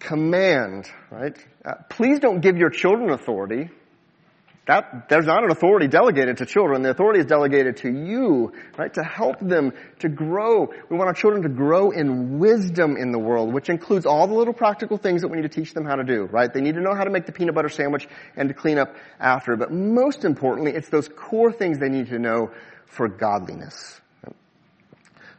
command, 0.00 0.86
right? 1.10 1.36
Uh, 1.64 1.74
please 1.88 2.18
don't 2.18 2.40
give 2.40 2.56
your 2.56 2.70
children 2.70 3.10
authority. 3.10 3.70
That, 4.66 5.10
there's 5.10 5.26
not 5.26 5.44
an 5.44 5.50
authority 5.50 5.88
delegated 5.88 6.38
to 6.38 6.46
children. 6.46 6.80
The 6.80 6.90
authority 6.90 7.20
is 7.20 7.26
delegated 7.26 7.76
to 7.78 7.90
you, 7.90 8.54
right? 8.78 8.92
To 8.94 9.02
help 9.02 9.38
them 9.38 9.74
to 9.98 10.08
grow. 10.08 10.72
We 10.88 10.96
want 10.96 11.08
our 11.08 11.14
children 11.14 11.42
to 11.42 11.50
grow 11.50 11.90
in 11.90 12.38
wisdom 12.38 12.96
in 12.96 13.12
the 13.12 13.18
world, 13.18 13.52
which 13.52 13.68
includes 13.68 14.06
all 14.06 14.26
the 14.26 14.32
little 14.32 14.54
practical 14.54 14.96
things 14.96 15.20
that 15.20 15.28
we 15.28 15.36
need 15.36 15.42
to 15.42 15.50
teach 15.50 15.74
them 15.74 15.84
how 15.84 15.96
to 15.96 16.04
do, 16.04 16.24
right? 16.24 16.50
They 16.50 16.62
need 16.62 16.76
to 16.76 16.80
know 16.80 16.94
how 16.94 17.04
to 17.04 17.10
make 17.10 17.26
the 17.26 17.32
peanut 17.32 17.54
butter 17.54 17.68
sandwich 17.68 18.08
and 18.36 18.48
to 18.48 18.54
clean 18.54 18.78
up 18.78 18.96
after. 19.20 19.54
But 19.56 19.70
most 19.70 20.24
importantly, 20.24 20.72
it's 20.72 20.88
those 20.88 21.08
core 21.08 21.52
things 21.52 21.78
they 21.78 21.90
need 21.90 22.08
to 22.08 22.18
know 22.18 22.50
for 22.86 23.06
godliness. 23.08 24.00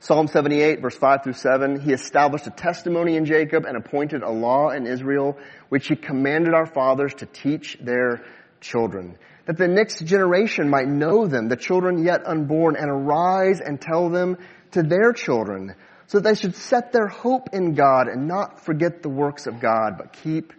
Psalm 0.01 0.27
78 0.27 0.81
verse 0.81 0.95
5 0.95 1.23
through 1.23 1.33
7, 1.33 1.79
he 1.79 1.91
established 1.91 2.45
a 2.45 2.51
testimony 2.51 3.15
in 3.15 3.25
Jacob 3.25 3.65
and 3.65 3.75
appointed 3.75 4.21
a 4.21 4.29
law 4.29 4.69
in 4.69 4.85
Israel, 4.85 5.35
which 5.69 5.87
he 5.87 5.95
commanded 5.95 6.53
our 6.53 6.67
fathers 6.67 7.15
to 7.15 7.25
teach 7.25 7.75
their 7.81 8.23
children, 8.61 9.17
that 9.45 9.57
the 9.57 9.67
next 9.67 10.03
generation 10.05 10.69
might 10.69 10.87
know 10.87 11.27
them, 11.27 11.47
the 11.47 11.55
children 11.55 12.03
yet 12.03 12.25
unborn, 12.25 12.75
and 12.75 12.89
arise 12.89 13.59
and 13.59 13.79
tell 13.79 14.09
them 14.09 14.37
to 14.71 14.83
their 14.83 15.13
children, 15.13 15.75
so 16.07 16.19
that 16.19 16.29
they 16.29 16.35
should 16.35 16.55
set 16.55 16.91
their 16.91 17.07
hope 17.07 17.49
in 17.53 17.73
God 17.73 18.07
and 18.07 18.27
not 18.27 18.65
forget 18.65 19.01
the 19.01 19.09
works 19.09 19.47
of 19.47 19.59
God, 19.59 19.97
but 19.97 20.13
keep 20.13 20.53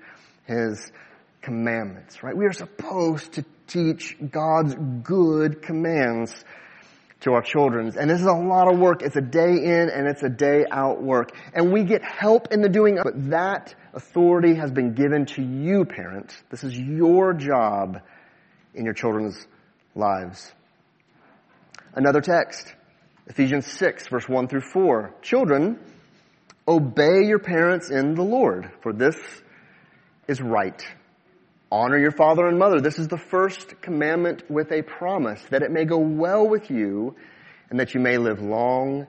His 0.46 0.90
commandments, 1.42 2.22
right? 2.22 2.36
We 2.36 2.46
are 2.46 2.52
supposed 2.52 3.32
to 3.34 3.44
teach 3.66 4.16
God's 4.30 4.74
good 5.02 5.62
commands 5.62 6.34
to 7.20 7.32
our 7.32 7.42
children's. 7.42 7.96
And 7.96 8.10
this 8.10 8.20
is 8.20 8.26
a 8.26 8.32
lot 8.32 8.72
of 8.72 8.78
work. 8.78 9.02
It's 9.02 9.16
a 9.16 9.20
day 9.20 9.52
in 9.64 9.90
and 9.90 10.06
it's 10.06 10.22
a 10.22 10.28
day 10.28 10.64
out 10.70 11.02
work. 11.02 11.30
And 11.54 11.72
we 11.72 11.84
get 11.84 12.02
help 12.02 12.52
in 12.52 12.60
the 12.60 12.68
doing, 12.68 12.98
of 12.98 13.04
but 13.04 13.30
that 13.30 13.74
authority 13.94 14.54
has 14.54 14.70
been 14.70 14.94
given 14.94 15.26
to 15.26 15.42
you, 15.42 15.84
parent. 15.84 16.36
This 16.50 16.62
is 16.62 16.78
your 16.78 17.32
job 17.32 18.00
in 18.74 18.84
your 18.84 18.94
children's 18.94 19.46
lives. 19.94 20.52
Another 21.94 22.20
text, 22.20 22.74
Ephesians 23.26 23.66
6 23.66 24.08
verse 24.08 24.28
1 24.28 24.48
through 24.48 24.60
4. 24.72 25.14
Children, 25.22 25.78
obey 26.68 27.24
your 27.24 27.38
parents 27.38 27.90
in 27.90 28.14
the 28.14 28.22
Lord, 28.22 28.70
for 28.82 28.92
this 28.92 29.16
is 30.28 30.42
right. 30.42 30.84
Honor 31.70 31.98
your 31.98 32.12
father 32.12 32.46
and 32.46 32.58
mother. 32.58 32.80
This 32.80 32.98
is 32.98 33.08
the 33.08 33.18
first 33.18 33.80
commandment 33.80 34.48
with 34.48 34.70
a 34.70 34.82
promise 34.82 35.42
that 35.50 35.62
it 35.62 35.70
may 35.70 35.84
go 35.84 35.98
well 35.98 36.48
with 36.48 36.70
you 36.70 37.16
and 37.70 37.80
that 37.80 37.94
you 37.94 38.00
may 38.00 38.18
live 38.18 38.40
long 38.40 39.06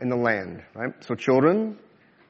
in 0.00 0.08
the 0.08 0.16
land, 0.16 0.62
right? 0.74 0.92
So 1.00 1.14
children, 1.14 1.78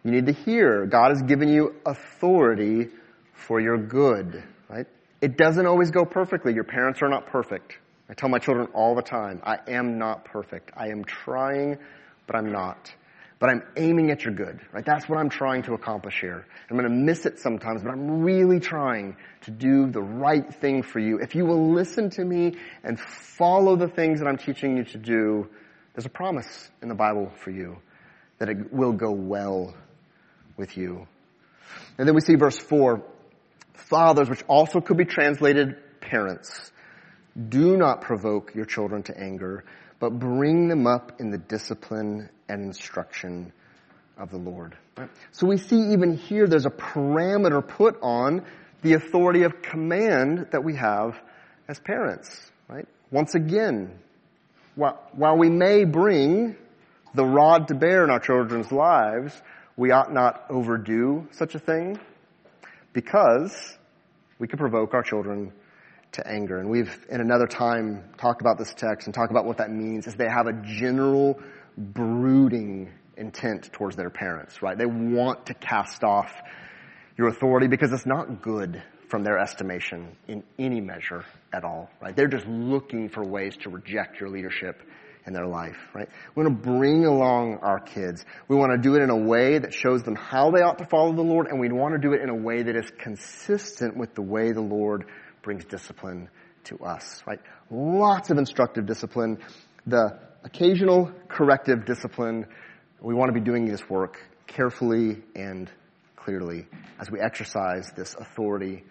you 0.03 0.11
need 0.11 0.27
to 0.27 0.33
hear. 0.33 0.87
God 0.87 1.11
has 1.11 1.23
given 1.23 1.49
you 1.49 1.77
authority 1.87 2.89
for 3.33 3.61
your 3.61 3.79
good, 3.79 4.43
right? 4.69 4.87
It 5.21 5.37
doesn't 5.37 5.67
always 5.67 5.91
go 5.91 6.05
perfectly. 6.05 6.53
Your 6.53 6.65
parents 6.65 7.01
are 7.03 7.09
not 7.09 7.27
perfect. 7.27 7.79
I 8.09 8.15
tell 8.15 8.29
my 8.29 8.41
children 8.41 8.67
all 8.75 8.97
the 8.97 9.03
time, 9.03 9.41
I 9.45 9.59
am 9.69 9.99
not 9.99 10.25
perfect. 10.25 10.73
I 10.77 10.89
am 10.89 11.05
trying, 11.05 11.79
but 12.27 12.35
I'm 12.35 12.51
not. 12.51 12.93
But 13.41 13.49
I'm 13.49 13.63
aiming 13.77 14.11
at 14.11 14.23
your 14.23 14.35
good, 14.35 14.61
right? 14.71 14.85
That's 14.85 15.09
what 15.09 15.19
I'm 15.19 15.31
trying 15.31 15.63
to 15.63 15.73
accomplish 15.73 16.21
here. 16.21 16.47
I'm 16.71 16.77
going 16.77 16.89
to 16.89 16.95
miss 16.95 17.25
it 17.25 17.41
sometimes, 17.41 17.83
but 17.83 17.91
I'm 17.91 18.23
really 18.23 18.61
trying 18.61 19.17
to 19.43 19.51
do 19.51 19.91
the 19.91 20.03
right 20.03 20.55
thing 20.57 20.83
for 20.83 20.99
you. 21.01 21.19
If 21.19 21.35
you 21.35 21.47
will 21.47 21.73
listen 21.73 22.11
to 22.11 22.25
me 22.25 22.57
and 22.85 23.01
follow 23.01 23.77
the 23.77 23.89
things 23.89 24.21
that 24.21 24.27
I'm 24.27 24.37
teaching 24.37 24.77
you 24.77 24.85
to 24.85 24.99
do, 24.99 25.49
there's 25.95 26.05
a 26.05 26.11
promise 26.11 26.71
in 26.83 26.89
the 26.89 26.95
Bible 26.95 27.33
for 27.43 27.51
you 27.51 27.79
that 28.39 28.51
it 28.51 28.73
will 28.73 28.93
go 28.93 29.11
well 29.11 29.75
with 30.59 30.77
you. 30.77 31.09
And 31.97 32.07
then 32.07 32.15
we 32.15 32.21
see 32.21 32.35
verse 32.35 32.59
4 32.59 33.03
Fathers, 33.73 34.29
which 34.29 34.45
also 34.49 34.81
could 34.81 34.99
be 34.99 35.07
translated 35.07 35.77
parents, 36.01 36.71
do 37.49 37.77
not 37.77 38.03
provoke 38.03 38.55
your 38.55 38.67
children 38.67 39.03
to 39.05 39.19
anger, 39.19 39.65
but 40.01 40.19
bring 40.19 40.67
them 40.67 40.87
up 40.87 41.21
in 41.21 41.31
the 41.31 41.39
discipline 41.39 42.29
and 42.49 42.65
instruction 42.65 43.53
of 44.19 44.31
the 44.31 44.39
Lord. 44.39 44.77
So 45.31 45.47
we 45.47 45.57
see 45.57 45.93
even 45.93 46.17
here 46.17 46.47
there's 46.47 46.67
a 46.67 46.71
parameter 46.71 47.67
put 47.67 47.99
on 48.03 48.45
the 48.83 48.95
authority 48.95 49.45
of 49.45 49.63
command 49.63 50.49
that 50.51 50.65
we 50.65 50.75
have 50.77 51.19
as 51.69 51.79
parents, 51.79 52.51
right? 52.69 52.89
Once 53.11 53.35
again, 53.35 53.99
while 54.75 55.37
we 55.39 55.49
may 55.49 55.85
bring 55.85 56.57
the 57.15 57.25
rod 57.25 57.69
to 57.69 57.75
bear 57.75 58.05
in 58.05 58.11
our 58.11 58.21
children's 58.21 58.73
lives, 58.73 59.41
we 59.77 59.91
ought 59.91 60.13
not 60.13 60.45
overdo 60.51 61.29
such 61.33 61.55
a 61.55 61.59
thing 61.59 61.99
because 62.93 63.77
we 64.39 64.49
could 64.49 64.59
provoke 64.59 64.95
our 64.95 65.03
children 65.03 65.53
to 66.13 66.27
anger. 66.27 66.59
And 66.59 66.69
we've, 66.69 67.07
in 67.09 67.21
another 67.21 67.47
time, 67.47 68.05
talked 68.19 68.41
about 68.41 68.59
this 68.59 68.73
text 68.75 69.07
and 69.07 69.15
talked 69.15 69.31
about 69.31 69.45
what 69.45 69.59
that 69.59 69.71
means 69.71 70.07
is 70.07 70.15
they 70.15 70.29
have 70.29 70.47
a 70.47 70.53
general 70.65 71.39
brooding 71.77 72.93
intent 73.17 73.73
towards 73.73 73.97
their 73.97 74.11
parents, 74.11 74.63
right? 74.63 74.77
They 74.77 74.87
want 74.87 75.47
to 75.47 75.55
cast 75.55 76.03
off 76.03 76.33
your 77.17 77.29
authority 77.29 77.69
because 77.69 77.93
it's 77.93 78.07
not 78.07 78.43
good 78.43 78.83
from 79.09 79.25
their 79.25 79.39
estimation 79.39 80.17
in 80.29 80.43
any 80.59 80.81
measure 80.81 81.25
at 81.53 81.65
all, 81.65 81.91
right? 82.01 82.15
They're 82.17 82.29
just 82.29 82.47
looking 82.47 83.09
for 83.09 83.25
ways 83.25 83.57
to 83.59 83.71
reject 83.71 84.21
your 84.21 84.31
leadership 84.31 84.81
in 85.27 85.33
their 85.35 85.47
life, 85.47 85.77
right? 85.95 86.09
We 86.35 86.43
want 86.43 86.63
to 86.63 86.71
bring 86.71 87.05
along 87.05 87.59
our 87.63 87.79
kids. 87.79 88.25
We 88.49 88.57
want 88.57 88.73
to 88.73 88.79
do 88.79 88.95
it 88.95 89.03
in 89.03 89.11
a 89.11 89.17
way 89.17 89.59
that 89.59 89.75
shows 89.75 90.03
them 90.03 90.15
how 90.15 90.51
they 90.51 90.63
ought 90.63 90.79
to 90.79 90.87
follow 90.87 91.13
the 91.13 91.23
Lord, 91.23 91.49
and 91.49 91.61
we 91.61 91.69
want 91.71 91.95
to 91.95 91.99
do 91.99 92.15
it 92.15 92.23
in 92.23 92.31
a 92.31 92.35
way 92.35 92.63
that 92.63 92.75
is 92.75 92.91
consistent 92.99 93.97
with 93.97 94.15
the 94.15 94.23
way 94.23 94.53
the 94.53 94.63
Lord 94.63 95.07
brings 95.43 95.65
discipline 95.65 96.29
to 96.65 96.79
us, 96.79 97.23
right? 97.27 97.41
Lots 97.71 98.31
of 98.31 98.39
instructive 98.39 98.87
discipline. 98.87 99.39
The 99.87 100.19
occasional 100.45 101.13
corrective 101.29 101.85
discipline. 101.85 102.47
We 103.01 103.15
want 103.15 103.29
to 103.29 103.39
be 103.39 103.45
doing 103.45 103.67
this 103.67 103.89
work 103.89 104.19
carefully 104.47 105.23
and 105.35 105.71
clearly 106.17 106.67
as 106.99 107.11
we 107.11 107.21
exercise 107.21 107.91
this 107.97 108.15
authority 108.15 108.85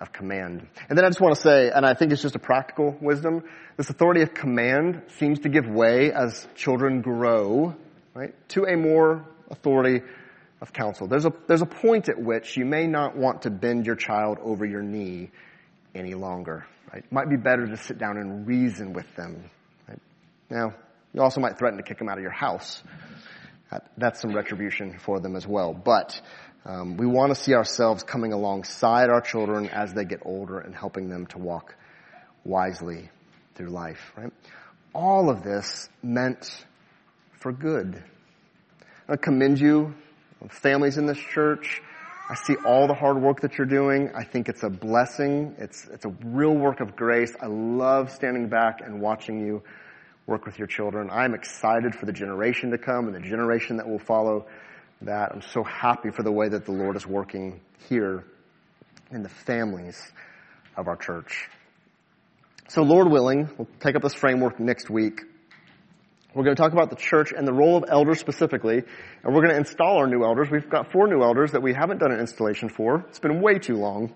of 0.00 0.12
command. 0.12 0.66
And 0.88 0.98
then 0.98 1.04
I 1.04 1.08
just 1.08 1.20
want 1.20 1.34
to 1.36 1.40
say, 1.40 1.70
and 1.70 1.86
I 1.86 1.94
think 1.94 2.12
it's 2.12 2.22
just 2.22 2.34
a 2.34 2.40
practical 2.40 2.96
wisdom, 3.00 3.44
this 3.76 3.88
authority 3.88 4.22
of 4.22 4.34
command 4.34 5.02
seems 5.18 5.40
to 5.40 5.48
give 5.48 5.66
way 5.66 6.12
as 6.12 6.46
children 6.56 7.00
grow, 7.02 7.74
right, 8.14 8.34
to 8.50 8.64
a 8.64 8.76
more 8.76 9.24
authority 9.50 10.02
of 10.60 10.72
counsel. 10.72 11.06
There's 11.06 11.24
a, 11.24 11.32
there's 11.46 11.62
a 11.62 11.66
point 11.66 12.08
at 12.08 12.20
which 12.20 12.56
you 12.56 12.64
may 12.64 12.86
not 12.86 13.16
want 13.16 13.42
to 13.42 13.50
bend 13.50 13.86
your 13.86 13.96
child 13.96 14.38
over 14.42 14.64
your 14.64 14.82
knee 14.82 15.30
any 15.94 16.14
longer, 16.14 16.66
right? 16.92 17.04
Might 17.12 17.28
be 17.28 17.36
better 17.36 17.66
to 17.66 17.76
sit 17.76 17.98
down 17.98 18.16
and 18.16 18.46
reason 18.46 18.92
with 18.92 19.14
them. 19.16 19.50
Right? 19.88 20.00
Now, 20.50 20.74
you 21.12 21.22
also 21.22 21.40
might 21.40 21.58
threaten 21.58 21.76
to 21.76 21.82
kick 21.82 21.98
them 21.98 22.08
out 22.08 22.18
of 22.18 22.22
your 22.22 22.32
house. 22.32 22.82
That's 23.96 24.20
some 24.20 24.34
retribution 24.34 24.98
for 24.98 25.20
them 25.20 25.34
as 25.34 25.46
well. 25.46 25.72
But 25.72 26.20
um, 26.64 26.96
we 26.96 27.06
want 27.06 27.34
to 27.34 27.40
see 27.40 27.54
ourselves 27.54 28.02
coming 28.02 28.32
alongside 28.32 29.08
our 29.08 29.20
children 29.20 29.68
as 29.68 29.94
they 29.94 30.04
get 30.04 30.20
older 30.24 30.58
and 30.58 30.74
helping 30.74 31.08
them 31.08 31.26
to 31.28 31.38
walk 31.38 31.74
wisely 32.44 33.10
through 33.54 33.68
life, 33.68 34.12
right? 34.16 34.32
All 34.94 35.30
of 35.30 35.42
this 35.42 35.88
meant 36.02 36.66
for 37.32 37.52
good. 37.52 38.02
I 39.08 39.16
commend 39.16 39.58
you, 39.58 39.94
families 40.48 40.98
in 40.98 41.06
this 41.06 41.18
church. 41.18 41.82
I 42.30 42.34
see 42.34 42.56
all 42.64 42.86
the 42.86 42.94
hard 42.94 43.20
work 43.20 43.40
that 43.40 43.58
you're 43.58 43.66
doing. 43.66 44.10
I 44.14 44.24
think 44.24 44.48
it's 44.48 44.62
a 44.62 44.70
blessing. 44.70 45.54
It's, 45.58 45.86
it's 45.88 46.04
a 46.04 46.14
real 46.24 46.54
work 46.54 46.80
of 46.80 46.96
grace. 46.96 47.34
I 47.40 47.46
love 47.46 48.10
standing 48.10 48.48
back 48.48 48.80
and 48.80 49.00
watching 49.00 49.44
you 49.44 49.62
work 50.26 50.46
with 50.46 50.58
your 50.58 50.68
children. 50.68 51.10
I'm 51.10 51.34
excited 51.34 51.94
for 51.94 52.06
the 52.06 52.12
generation 52.12 52.70
to 52.70 52.78
come 52.78 53.06
and 53.06 53.14
the 53.14 53.20
generation 53.20 53.76
that 53.78 53.88
will 53.88 53.98
follow 53.98 54.46
that. 55.02 55.32
I'm 55.32 55.42
so 55.42 55.64
happy 55.64 56.10
for 56.10 56.22
the 56.22 56.32
way 56.32 56.48
that 56.48 56.64
the 56.64 56.72
Lord 56.72 56.96
is 56.96 57.06
working 57.06 57.60
here 57.88 58.24
in 59.10 59.22
the 59.22 59.28
families 59.28 60.00
of 60.76 60.86
our 60.88 60.96
church. 60.96 61.48
So 62.68 62.82
Lord 62.82 63.10
willing, 63.10 63.50
we'll 63.58 63.68
take 63.80 63.96
up 63.96 64.02
this 64.02 64.14
framework 64.14 64.58
next 64.58 64.88
week. 64.88 65.20
We're 66.34 66.44
going 66.44 66.56
to 66.56 66.62
talk 66.62 66.72
about 66.72 66.88
the 66.88 66.96
church 66.96 67.32
and 67.36 67.46
the 67.46 67.52
role 67.52 67.76
of 67.76 67.84
elders 67.88 68.18
specifically, 68.18 68.76
and 68.78 69.34
we're 69.34 69.42
going 69.42 69.50
to 69.50 69.58
install 69.58 69.98
our 69.98 70.06
new 70.06 70.24
elders. 70.24 70.48
We've 70.50 70.68
got 70.68 70.90
four 70.90 71.06
new 71.06 71.22
elders 71.22 71.52
that 71.52 71.62
we 71.62 71.74
haven't 71.74 71.98
done 71.98 72.10
an 72.10 72.20
installation 72.20 72.70
for. 72.70 73.04
It's 73.10 73.18
been 73.18 73.42
way 73.42 73.58
too 73.58 73.76
long. 73.76 74.14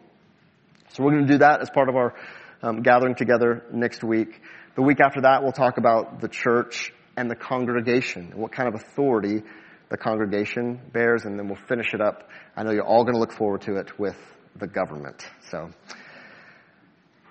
So 0.94 1.04
we're 1.04 1.10
going 1.12 1.26
to 1.26 1.32
do 1.34 1.38
that 1.38 1.60
as 1.60 1.68
part 1.68 1.90
of 1.90 1.96
our 1.96 2.14
um, 2.62 2.80
gathering 2.80 3.16
together 3.16 3.64
next 3.70 4.02
week. 4.02 4.40
The 4.76 4.82
week 4.82 4.98
after 4.98 5.20
that, 5.22 5.42
we'll 5.42 5.52
talk 5.52 5.76
about 5.76 6.22
the 6.22 6.28
church 6.28 6.90
and 7.18 7.30
the 7.30 7.36
congregation, 7.36 8.32
what 8.34 8.50
kind 8.50 8.68
of 8.68 8.80
authority 8.80 9.42
the 9.90 9.98
congregation 9.98 10.80
bears, 10.94 11.26
and 11.26 11.38
then 11.38 11.48
we'll 11.48 11.64
finish 11.68 11.92
it 11.92 12.00
up. 12.00 12.30
I 12.56 12.62
know 12.62 12.72
you're 12.72 12.86
all 12.86 13.04
going 13.04 13.14
to 13.14 13.20
look 13.20 13.32
forward 13.32 13.60
to 13.62 13.76
it 13.76 13.98
with 13.98 14.16
the 14.58 14.66
government. 14.66 15.26
So, 15.50 15.70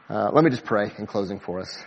uh, 0.10 0.30
let 0.32 0.44
me 0.44 0.52
just 0.52 0.64
pray 0.64 0.92
in 1.00 1.08
closing 1.08 1.40
for 1.40 1.60
us. 1.60 1.84